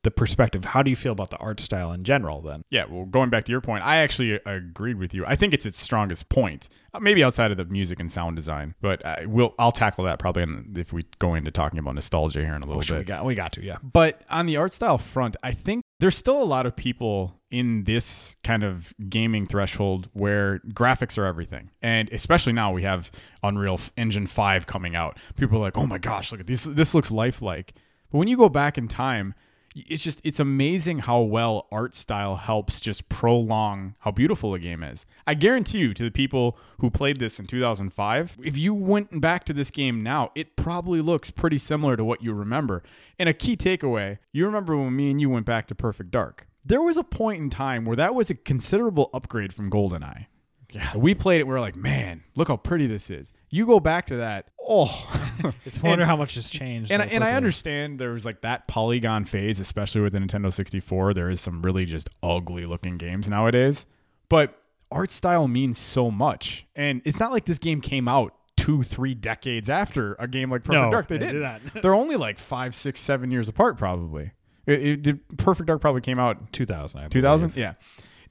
[0.04, 0.66] the perspective.
[0.66, 2.42] How do you feel about the art style in general?
[2.42, 5.26] Then Yeah, well, going back to your point, I actually agreed with you.
[5.26, 8.76] I think it's its strongest point, Uh, maybe outside of the music and sound design.
[8.82, 12.44] But I will I'll tackle that probably in, if we go into talking about nostalgia
[12.46, 13.08] here in a little we bit.
[13.08, 13.78] got, we got to, yeah.
[13.82, 17.86] But on the art style front, I think there's still a lot of people in
[17.86, 21.70] this kind of gaming threshold where graphics are everything.
[21.82, 23.10] And especially now we have
[23.42, 25.18] Unreal Engine 5 coming out.
[25.36, 27.74] People are like, "Oh my gosh, look at this this looks lifelike."
[28.12, 29.34] But when you go back in time,
[29.76, 34.84] it's just it's amazing how well art style helps just prolong how beautiful a game
[34.84, 35.06] is.
[35.26, 39.44] I guarantee you to the people who played this in 2005, if you went back
[39.46, 42.84] to this game now, it probably looks pretty similar to what you remember.
[43.18, 46.48] And a key takeaway, you remember when me and you went back to Perfect Dark.
[46.66, 50.28] There was a point in time where that was a considerable upgrade from GoldenEye.
[50.74, 50.96] Yeah.
[50.98, 53.32] We played it, we were like, man, look how pretty this is.
[53.50, 55.10] You go back to that, oh,
[55.66, 56.92] It's wonder how much has changed.
[56.92, 60.52] and, so and I understand there was like that polygon phase, especially with the Nintendo
[60.52, 61.14] 64.
[61.14, 63.86] There is some really just ugly looking games nowadays,
[64.30, 64.60] but
[64.92, 66.66] art style means so much.
[66.76, 70.64] And it's not like this game came out two, three decades after a game like
[70.64, 71.08] Perfect No, Dark.
[71.08, 71.42] They, they did.
[71.74, 71.82] did.
[71.84, 74.32] They're only like five, six, seven years apart, probably.
[74.66, 77.00] It, it did Perfect Dark probably came out 2000.
[77.00, 77.54] I 2000?
[77.56, 77.74] Yeah.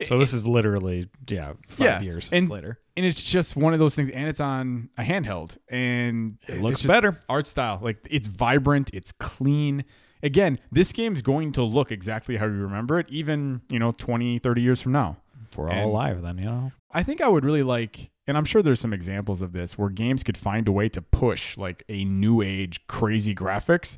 [0.07, 2.79] So this is literally yeah five Yeah, years and- later.
[2.95, 6.83] And it's just one of those things, and it's on a handheld, and It looks
[6.83, 7.19] just better.
[7.27, 7.79] art style.
[7.83, 9.85] Like it's vibrant, it's clean.
[10.23, 14.39] Again, this game's going to look exactly how you remember it, even you know 20,
[14.41, 15.17] 30 years from now.
[15.51, 16.73] If we're and- all alive, then you know.
[16.91, 19.89] I think I would really like, and I'm sure there's some examples of this where
[19.89, 23.97] games could find a way to push like a new age crazy graphics,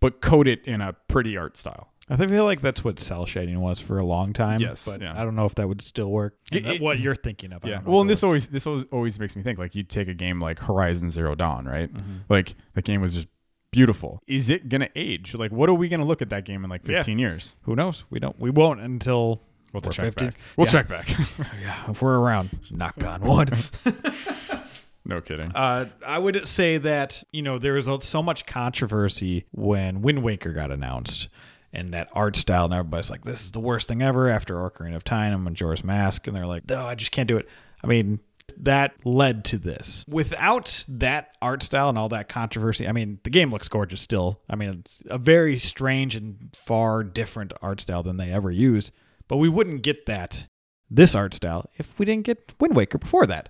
[0.00, 1.93] but code it in a pretty art style.
[2.08, 4.60] I feel like that's what cel shading was for a long time.
[4.60, 5.18] Yes, but yeah.
[5.18, 6.36] I don't know if that would still work.
[6.52, 7.64] It- it- what you're thinking of?
[7.64, 7.74] I Yeah.
[7.76, 9.82] don't know Well, and it this always this always, always makes me think like you
[9.84, 11.90] take a game like Horizon Zero Dawn, right?
[11.92, 12.04] works.
[12.04, 12.20] Mhm.
[12.28, 13.28] Like the game was just
[13.72, 14.20] beautiful.
[14.26, 15.34] Is it gonna age?
[15.34, 16.96] Like, what are we gonna look at that game in like Yeah.
[16.98, 17.58] 15 years?
[17.62, 18.04] Who knows?
[18.10, 18.38] We don't.
[18.38, 19.40] We won't until
[19.72, 20.24] We'll We're check 50.
[20.26, 20.34] back.
[20.56, 20.72] We'll Yeah.
[20.72, 21.08] check back.
[21.60, 22.50] yeah, if we're around.
[22.70, 23.52] Knock on wood.
[25.04, 25.50] no kidding.
[25.52, 30.52] Uh, I would say that you know there was so much controversy when Wind Waker
[30.52, 31.28] got announced,
[31.74, 34.96] and that art style, and everybody's like, "This is the worst thing ever." After Ocarina
[34.96, 37.48] of Time and Majora's Mask, and they're like, "No, I just can't do it."
[37.82, 38.20] I mean,
[38.56, 40.04] that led to this.
[40.08, 44.40] Without that art style and all that controversy, I mean, the game looks gorgeous still.
[44.48, 48.90] I mean, it's a very strange and far different art style than they ever used,
[49.28, 50.46] but we wouldn't get that
[50.90, 53.48] this art style if we didn't get Wind Waker before that.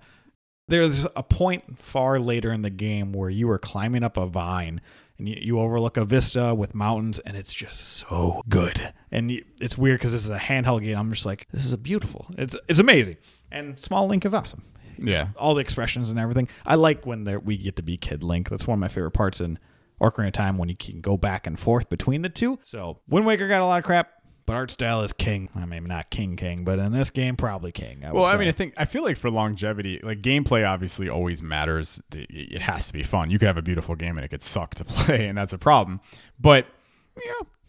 [0.66, 4.80] There's a point far later in the game where you are climbing up a vine
[5.18, 8.92] and you, you overlook a vista with mountains, and it's just so good.
[9.10, 10.98] And you, it's weird because this is a handheld game.
[10.98, 12.26] I'm just like, this is a beautiful.
[12.36, 13.16] It's it's amazing.
[13.50, 14.64] And Small Link is awesome.
[14.98, 15.28] Yeah.
[15.36, 16.48] All the expressions and everything.
[16.64, 18.48] I like when we get to be Kid Link.
[18.48, 19.58] That's one of my favorite parts in
[20.00, 22.58] Ocarina of Time when you can go back and forth between the two.
[22.62, 24.10] So Wind Waker got a lot of crap.
[24.46, 25.48] But art style is king.
[25.54, 28.04] I mean, not king, king, but in this game, probably king.
[28.04, 28.48] I Well, I mean.
[28.48, 32.00] I think I feel like for longevity, like gameplay obviously always matters.
[32.12, 33.30] It has to be fun.
[33.30, 35.58] You could have a beautiful game and it could suck to play, and that's a
[35.58, 36.00] problem.
[36.38, 36.66] But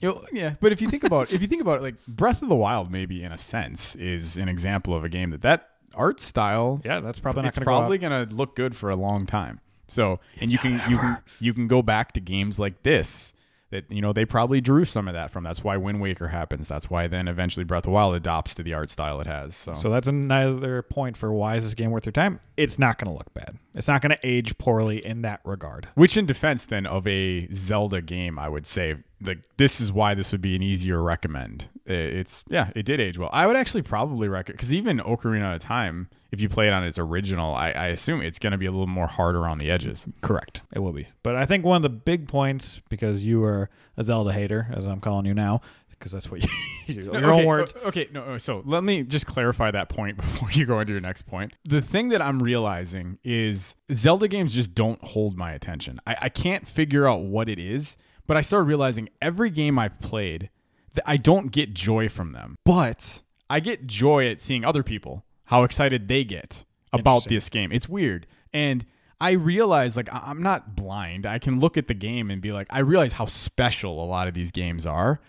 [0.02, 0.56] yeah, yeah.
[0.60, 2.92] But if you think about if you think about it, like Breath of the Wild,
[2.92, 7.00] maybe in a sense, is an example of a game that that art style yeah,
[7.00, 9.62] that's probably not it's going to probably going to look good for a long time.
[9.88, 13.34] So, and you can you can you can go back to games like this
[13.76, 15.44] that you know they probably drew some of that from.
[15.44, 16.68] That's why Wind Waker happens.
[16.68, 19.56] That's why then eventually Breath of the Wild adopts to the art style it has.
[19.56, 22.40] So, So that's another point for why is this game worth your time?
[22.58, 23.58] It's not going to look bad.
[23.74, 25.90] It's not going to age poorly in that regard.
[25.96, 30.14] which in defense then of a Zelda game, I would say like this is why
[30.14, 31.70] this would be an easier recommend.
[31.86, 33.30] It's yeah, it did age well.
[33.32, 36.84] I would actually probably recommend because even Ocarina of Time, if you play it on
[36.84, 39.72] its original, I, I assume it's going to be a little more harder on the
[39.72, 40.08] edges.
[40.22, 40.62] Correct.
[40.74, 41.08] It will be.
[41.24, 44.86] But I think one of the big points, because you are a Zelda hater, as
[44.86, 46.44] I'm calling you now, because that's what
[46.88, 47.76] you, your okay, own words.
[47.86, 51.02] Okay, no, no, so let me just clarify that point before you go into your
[51.02, 51.54] next point.
[51.64, 56.00] The thing that I'm realizing is Zelda games just don't hold my attention.
[56.06, 57.98] I, I can't figure out what it is,
[58.28, 60.50] but I started realizing every game I've played,
[60.96, 62.58] that I don't get joy from them.
[62.64, 67.72] But I get joy at seeing other people, how excited they get about this game.
[67.72, 68.26] It's weird.
[68.54, 68.86] And
[69.20, 71.26] I realize, like, I'm not blind.
[71.26, 74.28] I can look at the game and be like, I realize how special a lot
[74.28, 75.20] of these games are.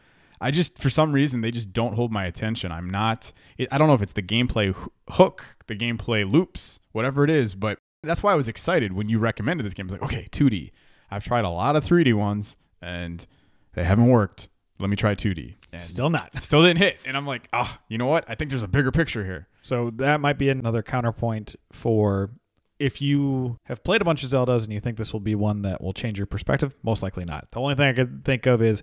[0.41, 2.71] I just, for some reason, they just don't hold my attention.
[2.71, 4.75] I'm not, it, I don't know if it's the gameplay
[5.11, 9.19] hook, the gameplay loops, whatever it is, but that's why I was excited when you
[9.19, 9.87] recommended this game.
[9.89, 10.73] I was like, okay, 2D.
[11.11, 13.27] I've tried a lot of 3D ones and
[13.75, 14.49] they haven't worked.
[14.79, 15.55] Let me try 2D.
[15.72, 16.31] And Still not.
[16.42, 16.99] still didn't hit.
[17.05, 18.25] And I'm like, oh, you know what?
[18.29, 19.49] I think there's a bigger picture here.
[19.62, 22.31] So that might be another counterpoint for
[22.79, 25.62] if you have played a bunch of Zeldas and you think this will be one
[25.62, 26.77] that will change your perspective.
[26.83, 27.49] Most likely not.
[27.53, 28.83] The only thing I could think of is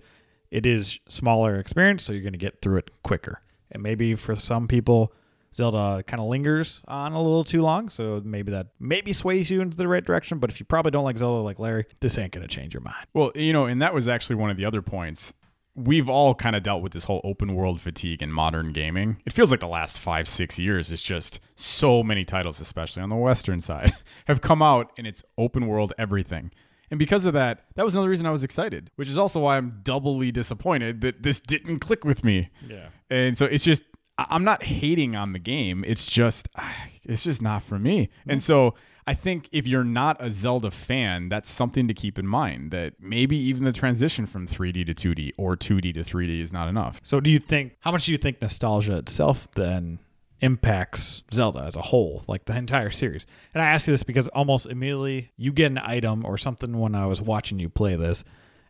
[0.50, 3.42] it is smaller experience, so you're going to get through it quicker.
[3.72, 5.14] And maybe for some people,
[5.56, 9.62] Zelda kind of lingers on a little too long, so maybe that maybe sways you
[9.62, 10.40] into the right direction.
[10.40, 12.82] But if you probably don't like Zelda like Larry, this ain't going to change your
[12.82, 13.06] mind.
[13.14, 15.34] Well, you know, and that was actually one of the other points.
[15.76, 19.18] We've all kind of dealt with this whole open world fatigue in modern gaming.
[19.26, 23.10] It feels like the last five, six years, it's just so many titles, especially on
[23.10, 23.94] the Western side,
[24.26, 26.52] have come out and it's open world everything.
[26.92, 29.58] And because of that, that was another reason I was excited, which is also why
[29.58, 32.50] I'm doubly disappointed that this didn't click with me.
[32.68, 32.90] Yeah.
[33.10, 33.82] And so it's just
[34.18, 35.84] I'm not hating on the game.
[35.88, 36.48] It's just
[37.04, 38.10] it's just not for me.
[38.28, 42.28] And so I think if you're not a Zelda fan, that's something to keep in
[42.28, 46.54] mind that maybe even the transition from 3D to 2D or 2D to 3D is
[46.54, 47.02] not enough.
[47.04, 50.00] So do you think how much do you think nostalgia itself then
[50.42, 53.26] impacts Zelda as a whole, like the entire series?
[53.54, 56.96] And I ask you this because almost immediately you get an item or something when
[56.96, 58.24] I was watching you play this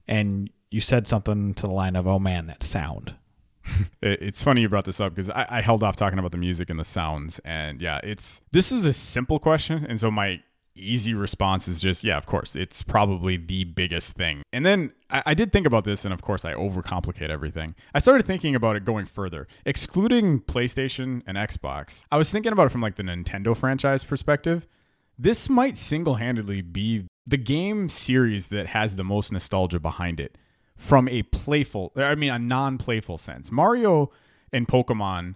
[0.07, 3.13] and you said something to the line of, "Oh man, that sound."
[4.01, 6.37] It- It's funny you brought this up because I, I held off talking about the
[6.37, 10.41] music and the sounds, and yeah, it's this was a simple question, and so my
[10.75, 14.41] easy response is just yeah, of course, it's probably the biggest thing.
[14.51, 17.75] And then I, I did think about this, and of course, I overcomplicate everything.
[17.93, 22.05] I started thinking about it going further, excluding PlayStation and Xbox.
[22.11, 24.67] I was thinking about it from like the Nintendo franchise perspective.
[25.17, 30.37] This might single-handedly be the game series that has the most nostalgia behind it
[30.83, 33.51] from a playful I mean a non-playful sense.
[33.51, 34.11] Mario
[34.51, 35.35] and Pokemon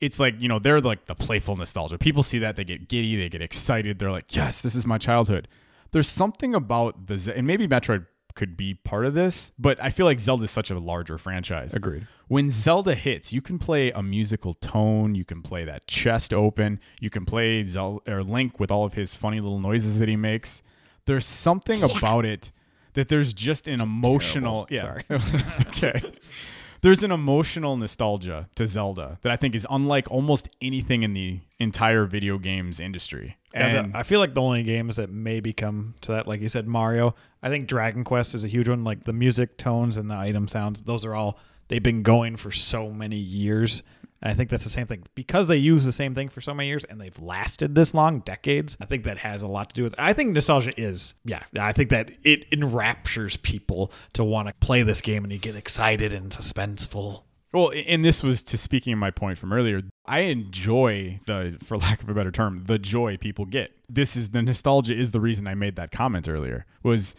[0.00, 1.98] it's like, you know, they're like the playful nostalgia.
[1.98, 3.98] People see that they get giddy, they get excited.
[3.98, 5.48] They're like, "Yes, this is my childhood."
[5.90, 9.90] There's something about the Ze- and maybe Metroid could be part of this, but I
[9.90, 11.74] feel like Zelda is such a larger franchise.
[11.74, 12.06] Agreed.
[12.28, 16.78] When Zelda hits, you can play a musical tone, you can play that chest open,
[17.00, 20.14] you can play Zelda or Link with all of his funny little noises that he
[20.14, 20.62] makes.
[21.06, 22.52] There's something about it
[22.98, 25.04] that there's just an emotional Terrible.
[25.08, 26.02] yeah it's okay
[26.80, 31.40] there's an emotional nostalgia to zelda that i think is unlike almost anything in the
[31.60, 35.52] entire video games industry Yeah, the- and I feel like the only games that maybe
[35.52, 37.14] come to that, like you said, Mario.
[37.42, 38.84] I think Dragon Quest is a huge one.
[38.84, 42.50] Like the music tones and the item sounds, those are all they've been going for
[42.52, 43.82] so many years.
[44.20, 46.52] And I think that's the same thing because they use the same thing for so
[46.52, 48.76] many years and they've lasted this long, decades.
[48.80, 49.92] I think that has a lot to do with.
[49.92, 49.98] it.
[50.00, 51.42] I think nostalgia is, yeah.
[51.58, 55.54] I think that it enraptures people to want to play this game and you get
[55.54, 57.22] excited and suspenseful.
[57.52, 61.78] well and this was to speaking of my point from earlier i enjoy the for
[61.78, 65.20] lack of a better term the joy people get this is the nostalgia is the
[65.20, 67.14] reason i made that comment earlier was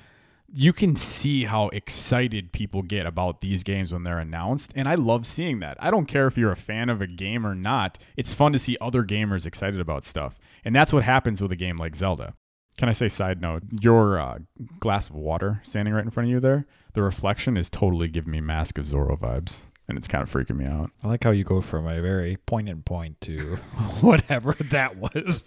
[0.53, 4.71] you can see how excited people get about these games when they're announced.
[4.75, 5.77] And I love seeing that.
[5.79, 7.97] I don't care if you're a fan of a game or not.
[8.17, 10.39] It's fun to see other gamers excited about stuff.
[10.63, 12.33] And that's what happens with a game like Zelda.
[12.77, 14.39] Can I say, side note, your uh,
[14.79, 18.31] glass of water standing right in front of you there, the reflection is totally giving
[18.31, 19.63] me Mask of Zorro vibes.
[19.89, 20.91] And it's kind of freaking me out.
[21.04, 23.56] I like how you go from a very poignant point to
[24.02, 25.43] whatever that was.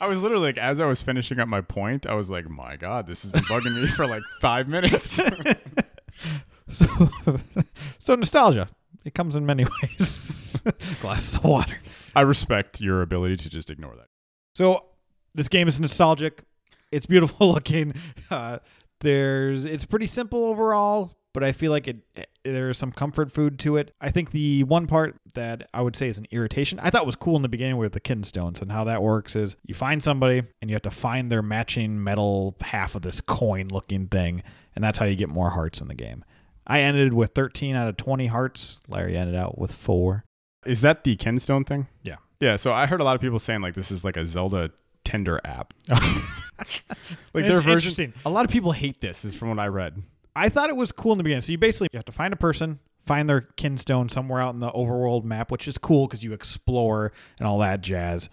[0.00, 2.74] I was literally like, as I was finishing up my point, I was like, my
[2.76, 5.20] God, this has been bugging me for like five minutes.
[6.68, 6.86] so,
[8.00, 8.68] so nostalgia.
[9.04, 10.60] It comes in many ways.
[11.00, 11.78] Glasses of water.
[12.16, 14.08] I respect your ability to just ignore that.
[14.56, 14.84] So
[15.32, 16.42] this game is nostalgic.
[16.90, 17.94] It's beautiful looking.
[18.32, 18.58] Uh,
[19.00, 21.98] there's it's pretty simple overall, but I feel like it
[22.44, 23.92] there's some comfort food to it.
[24.00, 26.80] I think the one part that I would say is an irritation.
[26.80, 29.36] I thought was cool in the beginning with the kidney stones and how that works
[29.36, 33.20] is you find somebody and you have to find their matching metal half of this
[33.20, 34.42] coin looking thing,
[34.74, 36.24] and that's how you get more hearts in the game.
[36.66, 38.80] I ended with 13 out of 20 hearts.
[38.88, 40.24] Larry ended out with four.
[40.64, 41.86] Is that the kinstone thing?
[42.02, 42.16] Yeah.
[42.40, 42.56] Yeah.
[42.56, 44.70] So I heard a lot of people saying like this is like a Zelda
[45.04, 45.74] Tinder app.
[47.34, 47.72] like their version.
[47.72, 48.14] Interesting.
[48.24, 50.02] A lot of people hate this, is from what I read.
[50.36, 51.42] I thought it was cool in the beginning.
[51.42, 54.60] So you basically you have to find a person, find their kinstone somewhere out in
[54.60, 58.28] the overworld map, which is cool because you explore and all that jazz.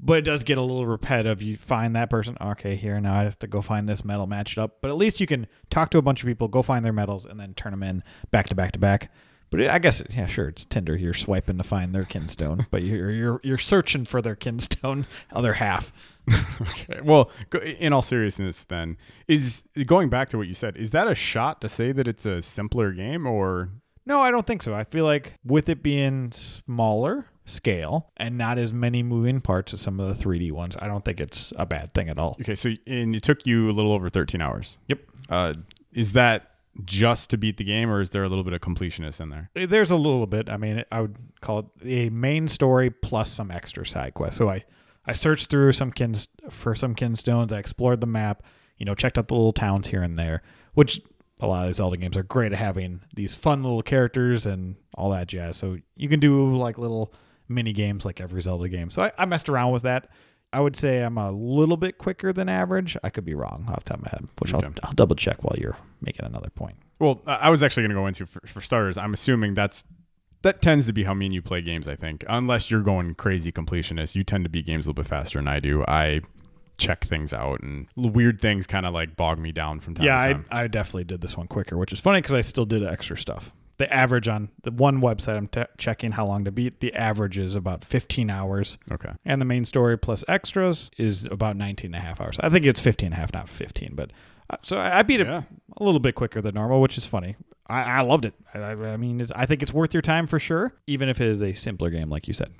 [0.00, 1.42] But it does get a little repetitive.
[1.42, 4.56] You find that person, okay, here now I have to go find this metal, match
[4.56, 4.76] it up.
[4.80, 7.24] But at least you can talk to a bunch of people, go find their medals,
[7.24, 9.10] and then turn them in back to back to back.
[9.50, 10.96] But I guess, yeah, sure, it's Tinder.
[10.96, 15.54] You're swiping to find their kinstone, but you're you're you're searching for their kinstone other
[15.54, 15.92] half.
[16.60, 17.00] okay.
[17.02, 17.30] Well,
[17.62, 20.76] in all seriousness, then is going back to what you said.
[20.76, 23.70] Is that a shot to say that it's a simpler game, or
[24.04, 24.20] no?
[24.20, 24.74] I don't think so.
[24.74, 29.80] I feel like with it being smaller scale and not as many moving parts as
[29.80, 32.36] some of the 3D ones, I don't think it's a bad thing at all.
[32.42, 34.76] Okay, so and it took you a little over 13 hours.
[34.88, 35.00] Yep.
[35.30, 35.54] Uh,
[35.94, 39.20] is that just to beat the game, or is there a little bit of completionist
[39.20, 39.50] in there?
[39.56, 40.48] Eh, there's a little bit.
[40.48, 44.38] I mean, I would call it a main story plus some extra side quests.
[44.38, 44.64] So I
[45.06, 46.14] I searched through some kin
[46.50, 47.52] for some kinstones.
[47.52, 48.42] I explored the map.
[48.76, 50.42] You know, checked out the little towns here and there,
[50.74, 51.00] which
[51.40, 54.76] a lot of these Zelda games are great at having these fun little characters and
[54.94, 55.56] all that jazz.
[55.56, 57.12] So you can do like little
[57.48, 58.90] mini games like every Zelda game.
[58.90, 60.10] So I, I messed around with that.
[60.52, 62.96] I would say I'm a little bit quicker than average.
[63.02, 64.66] I could be wrong off the top of my head, which Okay.
[64.66, 66.76] I'll, I'll double check while you're making another point.
[66.98, 68.96] Well, I I was actually going to go into for, for starters.
[68.96, 69.84] I'm assuming that's
[70.42, 71.88] that tends to be how mean you play games.
[71.88, 75.08] I think, unless you're going crazy completionist, you tend to beat games a little bit
[75.08, 75.84] faster than I do.
[75.86, 76.20] I
[76.78, 80.18] check things out, and weird things kind of like bog me down from time yeah,
[80.18, 80.44] to I, time.
[80.50, 83.52] I definitely did this one quicker, which is funny because I still did extra stuff.
[83.78, 87.38] The average on the one website I'm te- checking how long to beat, the average
[87.38, 88.76] is about 15 hours.
[88.90, 89.12] okay.
[89.24, 92.36] And the main story plus extras is about 19 and a half hours.
[92.40, 93.94] I think it's 15 and a half, not 15.
[93.94, 94.10] But
[94.50, 95.46] uh, so I I beat it a
[95.78, 97.36] little bit quicker than normal, which is funny.
[97.68, 98.34] I, I loved it.
[98.54, 101.20] I, I I mean, it's, I think it's worth your time for sure, even if
[101.20, 102.52] it is a simpler game, like you said.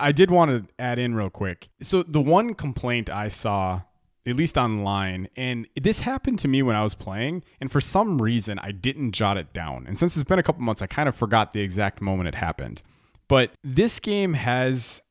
[0.00, 1.68] I did want to add in real quick.
[1.80, 3.82] So the one complaint I saw,
[4.26, 8.20] at least online, and this happened to me when I was playing, and for some
[8.20, 9.86] reason I didn't jot it down.
[9.86, 12.34] And since it's been a couple months, I kind of forgot the exact moment it
[12.34, 12.82] happened.
[13.28, 15.02] But this game has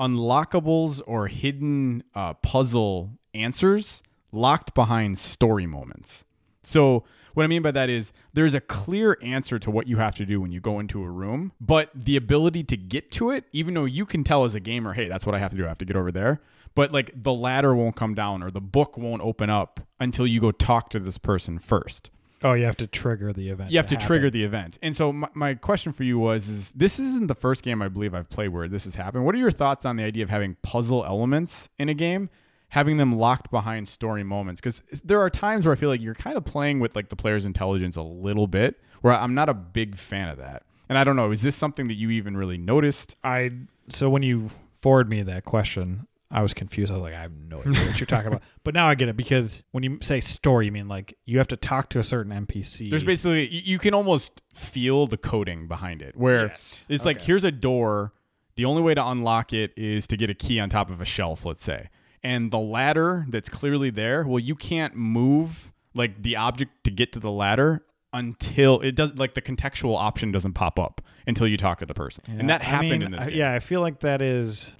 [0.00, 6.24] unlockables or hidden uh, puzzle answers locked behind story moments.
[6.62, 10.14] So, what I mean by that is there's a clear answer to what you have
[10.16, 13.44] to do when you go into a room, but the ability to get to it,
[13.52, 15.64] even though you can tell as a gamer, hey, that's what I have to do,
[15.64, 16.40] I have to get over there.
[16.74, 20.40] But like the ladder won't come down or the book won't open up until you
[20.40, 22.10] go talk to this person first.
[22.42, 23.70] Oh, you have to trigger the event.
[23.70, 24.78] You have to trigger the event.
[24.82, 27.88] And so my, my question for you was is this isn't the first game I
[27.88, 29.24] believe I've played where this has happened.
[29.24, 32.28] What are your thoughts on the idea of having puzzle elements in a game,
[32.68, 34.60] having them locked behind story moments?
[34.60, 37.16] Cuz there are times where I feel like you're kind of playing with like the
[37.16, 40.64] player's intelligence a little bit, where I'm not a big fan of that.
[40.90, 43.16] And I don't know, is this something that you even really noticed?
[43.24, 43.52] I
[43.88, 44.50] so when you
[44.82, 46.90] forward me that question, I was confused.
[46.90, 48.42] I was like, I have no idea what you're talking about.
[48.64, 51.48] But now I get it because when you say story, you mean like you have
[51.48, 52.90] to talk to a certain NPC.
[52.90, 56.84] There's basically you, you can almost feel the coding behind it where Yes.
[56.88, 57.26] it's like Okay.
[57.26, 58.12] here's a door
[58.56, 61.04] the only way to unlock it is to get a key on top of a
[61.04, 61.88] shelf let's say
[62.22, 67.12] and the ladder that's clearly there well you can't move like the object to get
[67.12, 67.84] to the ladder
[68.14, 71.94] until it does like the contextual option doesn't pop up until you talk to the
[71.94, 74.74] person and that I happened mean, in this game Yeah, I feel like that is.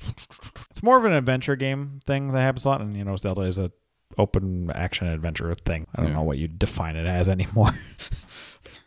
[0.70, 3.42] It's more of an adventure game thing that happens a lot, and you know, Zelda
[3.42, 3.70] is a
[4.16, 5.86] open action adventure thing.
[5.94, 6.16] I don't Yeah.
[6.18, 7.70] know what you define it as anymore.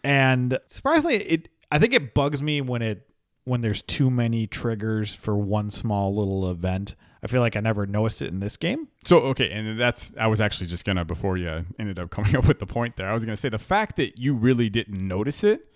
[0.04, 3.10] and surprisingly, it I think it bugs me when it
[3.44, 6.96] when there's too many triggers for one small little event.
[7.24, 8.88] I feel like I never noticed it in this game.
[9.04, 12.48] So okay, and that's I was actually just gonna before you ended up coming up
[12.48, 13.10] with the point there.
[13.10, 15.68] I was gonna say the fact that you really didn't notice it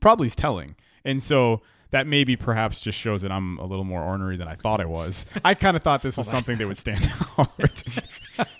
[0.00, 4.02] probably is telling, and so that maybe perhaps just shows that I'm a little more
[4.02, 5.24] ornery than I thought I was.
[5.42, 7.84] I kind of thought this was something that would stand out.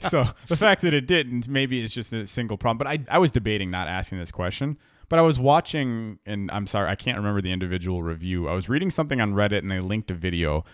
[0.08, 2.78] so the fact that it didn't, maybe it's just a single problem.
[2.78, 4.78] But I I was debating not asking this question.
[5.08, 8.46] But I was watching, and I'm sorry, I can't remember the individual review.
[8.46, 10.64] I was reading something on Reddit, and they linked a video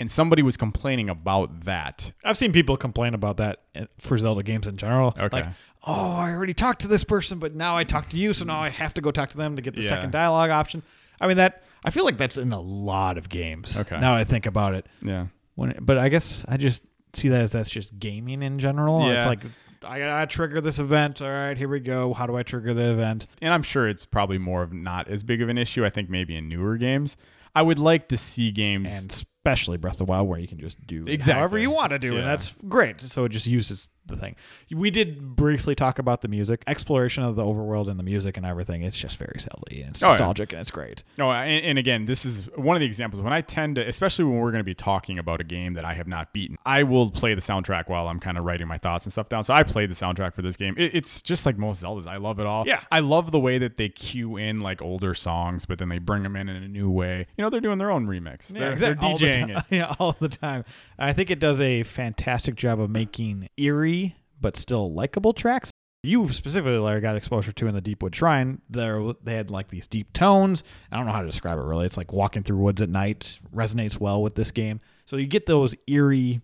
[0.00, 2.12] and somebody was complaining about that.
[2.24, 5.14] I've seen people complain about that eh, for Zelda games in general.
[5.16, 5.28] Okay.
[5.30, 5.46] Like,
[5.86, 8.60] oh, I already talked to this person, but now I talk to you, so now
[8.60, 9.90] I have to go talk to them to get the Yeah.
[9.90, 10.82] second dialogue option.
[11.20, 13.78] I mean that I feel like that's in a lot of games.
[13.78, 14.00] Okay.
[14.00, 14.86] Now I think about it.
[15.02, 15.26] Yeah.
[15.54, 16.82] When but I guess I just
[17.12, 19.06] see that as that's just gaming in general.
[19.06, 19.14] Yeah.
[19.18, 19.44] It's like
[19.84, 21.20] I gotta trigger this event.
[21.22, 22.12] All right, here we go.
[22.14, 23.26] How do I trigger the event?
[23.42, 25.84] And I'm sure it's probably more of not as big of an issue.
[25.84, 27.16] I think maybe in newer games.
[27.54, 30.58] I would like to see games And especially Breath of the Wild, where you can
[30.58, 31.38] just do Exactly.
[31.38, 32.18] however you want to do, Yeah.
[32.20, 33.00] and that's great.
[33.00, 34.36] So it just uses the thing.
[34.70, 38.44] We did briefly talk about the music, exploration of the overworld and the music and
[38.44, 38.82] everything.
[38.82, 40.12] It's just very Zelda and it's Oh, yeah.
[40.12, 41.02] nostalgic and it's great.
[41.18, 44.24] No, and, and again, this is one of the examples when I tend to, especially
[44.26, 46.82] when we're going to be talking about a game that I have not beaten, I
[46.82, 49.44] will play the soundtrack while I'm kind of writing my thoughts and stuff down.
[49.44, 50.74] So I played the soundtrack for this game.
[50.76, 52.06] It, it's just like most Zeldas.
[52.06, 52.66] I love it all.
[52.66, 52.80] Yeah.
[52.90, 56.22] I love the way that they cue in like older songs, but then they bring
[56.22, 57.26] them in in a new way.
[57.36, 58.48] You know, they're doing their own remix.
[58.48, 59.64] they're, they're All the DJing it.
[59.70, 60.64] yeah, all the time.
[60.98, 63.99] I think it does a fantastic job of making eerie
[64.40, 65.70] but still likable tracks.
[66.02, 68.62] You specifically, Larry, got exposure to in the Deepwood Shrine.
[68.70, 70.62] There, they had like these deep tones.
[70.90, 71.84] I don't know how to describe it really.
[71.84, 73.38] It's like walking through woods at night.
[73.54, 74.80] Resonates well with this game.
[75.04, 76.40] So you get those eerie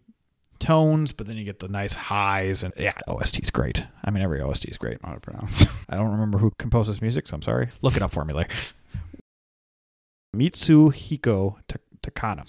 [0.58, 2.62] tones, but then you get the nice highs.
[2.62, 3.86] And yeah, OST is great.
[4.04, 4.98] I mean, every OST is great.
[5.02, 5.64] How to pronounce.
[5.88, 7.70] I don't remember who composed this music, so I'm sorry.
[7.80, 8.48] Look it up for me, Larry.
[10.34, 11.56] Mitsuhiko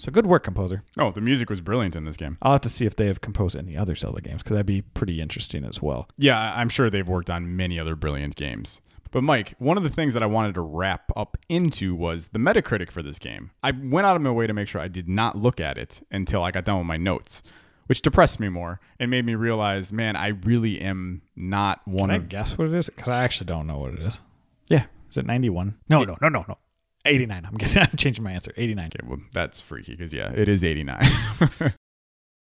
[0.00, 0.82] So good work, composer.
[0.98, 2.38] oh, the music was brilliant in this game.
[2.42, 4.82] I'll have to see if they have composed any other Zelda games because that'd be
[4.82, 6.08] pretty interesting as well.
[6.18, 8.80] Yeah, I- I'm sure they've worked on many other brilliant games.
[9.10, 12.38] But Mike, one of the things that I wanted to wrap up into was the
[12.38, 13.50] Metacritic for this game.
[13.62, 16.02] I went out of my way to make sure I did not look at it
[16.10, 17.42] until I got done with my notes,
[17.86, 22.10] which depressed me more and made me realize, man, I really am not one Can
[22.10, 22.90] I of guess what it is?
[22.90, 24.20] Because I actually don't know what it is.
[24.68, 24.84] Yeah.
[25.08, 25.78] Is it 91?
[25.88, 26.58] No, no, no, no, no.
[27.08, 27.44] 89.
[27.46, 28.52] I'm guessing I'm changing my answer.
[28.56, 28.86] 89.
[28.86, 31.06] Okay, well, that's freaky because yeah, it is 89.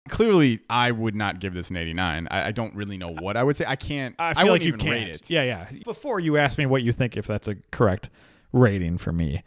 [0.08, 2.28] Clearly, I would not give this an 89.
[2.30, 3.64] I, I don't really know what I would say.
[3.66, 4.14] I can't.
[4.18, 4.90] I feel wouldn't like you can't.
[4.90, 5.28] rate it.
[5.28, 5.68] Yeah, yeah.
[5.84, 8.08] Before you ask me what you think, if that's a correct
[8.52, 9.42] rating for me,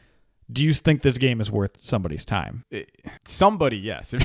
[0.52, 2.66] do you think this game is worth somebody's time?
[2.72, 2.92] It-
[3.26, 4.14] somebody, yes.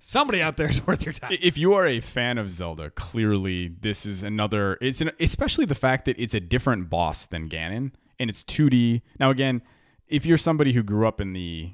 [0.00, 1.36] Somebody out there is worth your time.
[1.40, 4.76] if you are a fan of Zelda, clearly this is another.
[4.80, 9.02] It's an, especially the fact that it's a different boss than Ganon, and it's 2D.
[9.18, 9.62] Now, again,
[10.06, 11.72] if you're somebody who grew up in the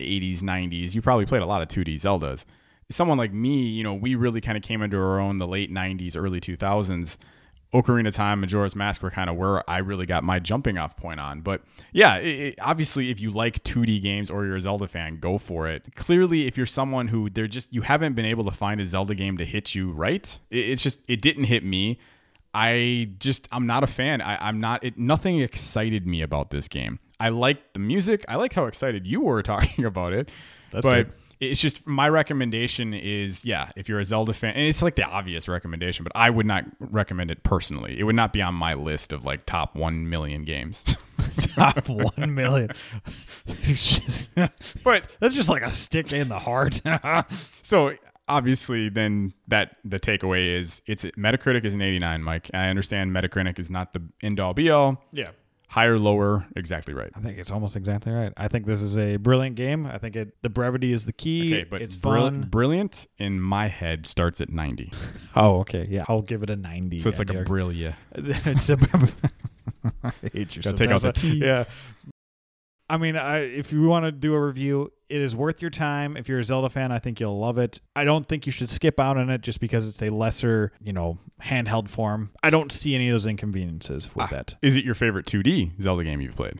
[0.00, 2.44] 80s, 90s, you probably played a lot of 2D Zeldas.
[2.90, 5.70] Someone like me, you know, we really kind of came into our own the late
[5.70, 7.16] 90s, early 2000s.
[7.72, 10.94] Ocarina of Time, Majora's Mask were kind of where I really got my jumping off
[10.94, 11.40] point on.
[11.40, 11.62] But
[11.94, 15.38] yeah, it, it- obviously, if you like 2D games or you're a Zelda fan, go
[15.38, 15.94] for it.
[15.94, 19.14] Clearly, if you're someone who they're just you haven't been able to find a Zelda
[19.14, 21.98] game to hit you right, it, it's just it didn't hit me.
[22.54, 24.20] I just I'm not a fan.
[24.20, 24.84] I, I'm not.
[24.84, 26.98] It, nothing excited me about this game.
[27.18, 28.24] I liked the music.
[28.28, 30.30] I liked how excited you were talking about it.
[30.70, 31.12] That's but good.
[31.40, 35.04] it's just my recommendation is yeah, if you're a Zelda fan, and it's like the
[35.04, 37.98] obvious recommendation, but I would not recommend it personally.
[37.98, 40.84] It would not be on my list of like top one million games.
[41.54, 42.70] Top 1 million.
[43.46, 44.30] It's just-
[44.82, 46.80] but that's just like a stick in the heart.
[47.62, 47.92] so
[48.28, 52.22] obviously, then that the takeaway is it's Metacritic is an 89.
[52.22, 55.02] Mike, I understand Metacritic is not the end all be all.
[55.12, 55.30] yeah.
[55.68, 57.10] Higher, lower, exactly right.
[57.14, 58.30] I think it's almost exactly right.
[58.36, 59.86] I think this is a brilliant game.
[59.86, 61.54] I think it the brevity is the key.
[61.54, 62.42] Okay, but it's brill- fun.
[62.50, 64.92] brilliant in my head starts at 90.
[65.34, 65.86] Oh, okay.
[65.88, 66.98] Yeah, I'll give it a 90.
[66.98, 67.42] So it's like a Yeah.
[67.44, 67.94] brilliant.
[68.14, 68.76] it's a
[70.04, 71.38] I hate you Gotta take out the sometimes, T.
[71.38, 71.64] Yeah.
[72.90, 76.16] I mean, I, if you want to do a review, it is worth your time.
[76.16, 77.80] If you're a Zelda fan, I think you'll love it.
[77.94, 80.92] I don't think you should skip out on it just because it's a lesser, you
[80.92, 82.30] know, handheld form.
[82.42, 84.28] I don't see any of those inconveniences with Ah.
[84.28, 84.54] that.
[84.62, 86.58] Is it your favorite 2D Zelda game you've played?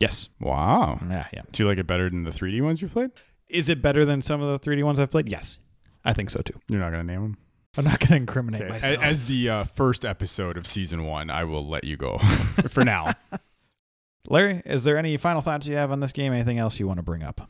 [0.00, 0.28] Yes.
[0.40, 0.98] Wow.
[1.08, 1.42] Yeah, yeah.
[1.52, 3.10] Do you like it better than the 3D ones you've played?
[3.48, 5.28] Is it better than some of the 3D ones I've played?
[5.28, 5.58] Yes.
[6.04, 6.58] I think so too.
[6.68, 7.36] You're not going to name them?
[7.78, 8.70] I'm not going to incriminate Okay.
[8.70, 9.02] myself.
[9.02, 12.18] As, as the uh, first episode of season one, I will let you go
[12.68, 13.12] for now.
[14.28, 16.32] Larry, is there any final thoughts you have on this game?
[16.32, 17.48] Anything else you want to bring up?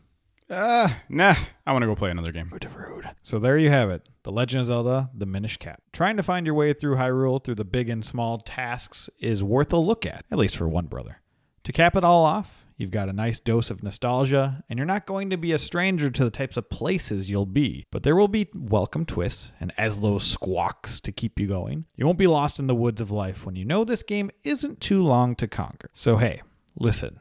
[0.48, 1.34] Uh, nah,
[1.66, 2.48] I want to go play another game.
[3.22, 4.08] So there you have it.
[4.22, 5.82] The Legend of Zelda, The Minish Cap.
[5.92, 9.72] Trying to find your way through Hyrule through the big and small tasks is worth
[9.72, 11.20] a look at, at least for one brother.
[11.64, 15.04] To cap it all off, you've got a nice dose of nostalgia, and you're not
[15.04, 17.84] going to be a stranger to the types of places you'll be.
[17.90, 21.86] But there will be welcome twists and Ezlo squawks to keep you going.
[21.96, 24.80] You won't be lost in the woods of life when you know this game isn't
[24.80, 25.90] too long to conquer.
[25.92, 26.42] So, hey,
[26.76, 27.18] listen.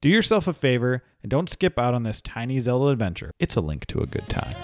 [0.00, 3.32] Do yourself a favor and don't skip out on this tiny Zelda adventure.
[3.40, 4.54] It's a link to a good time.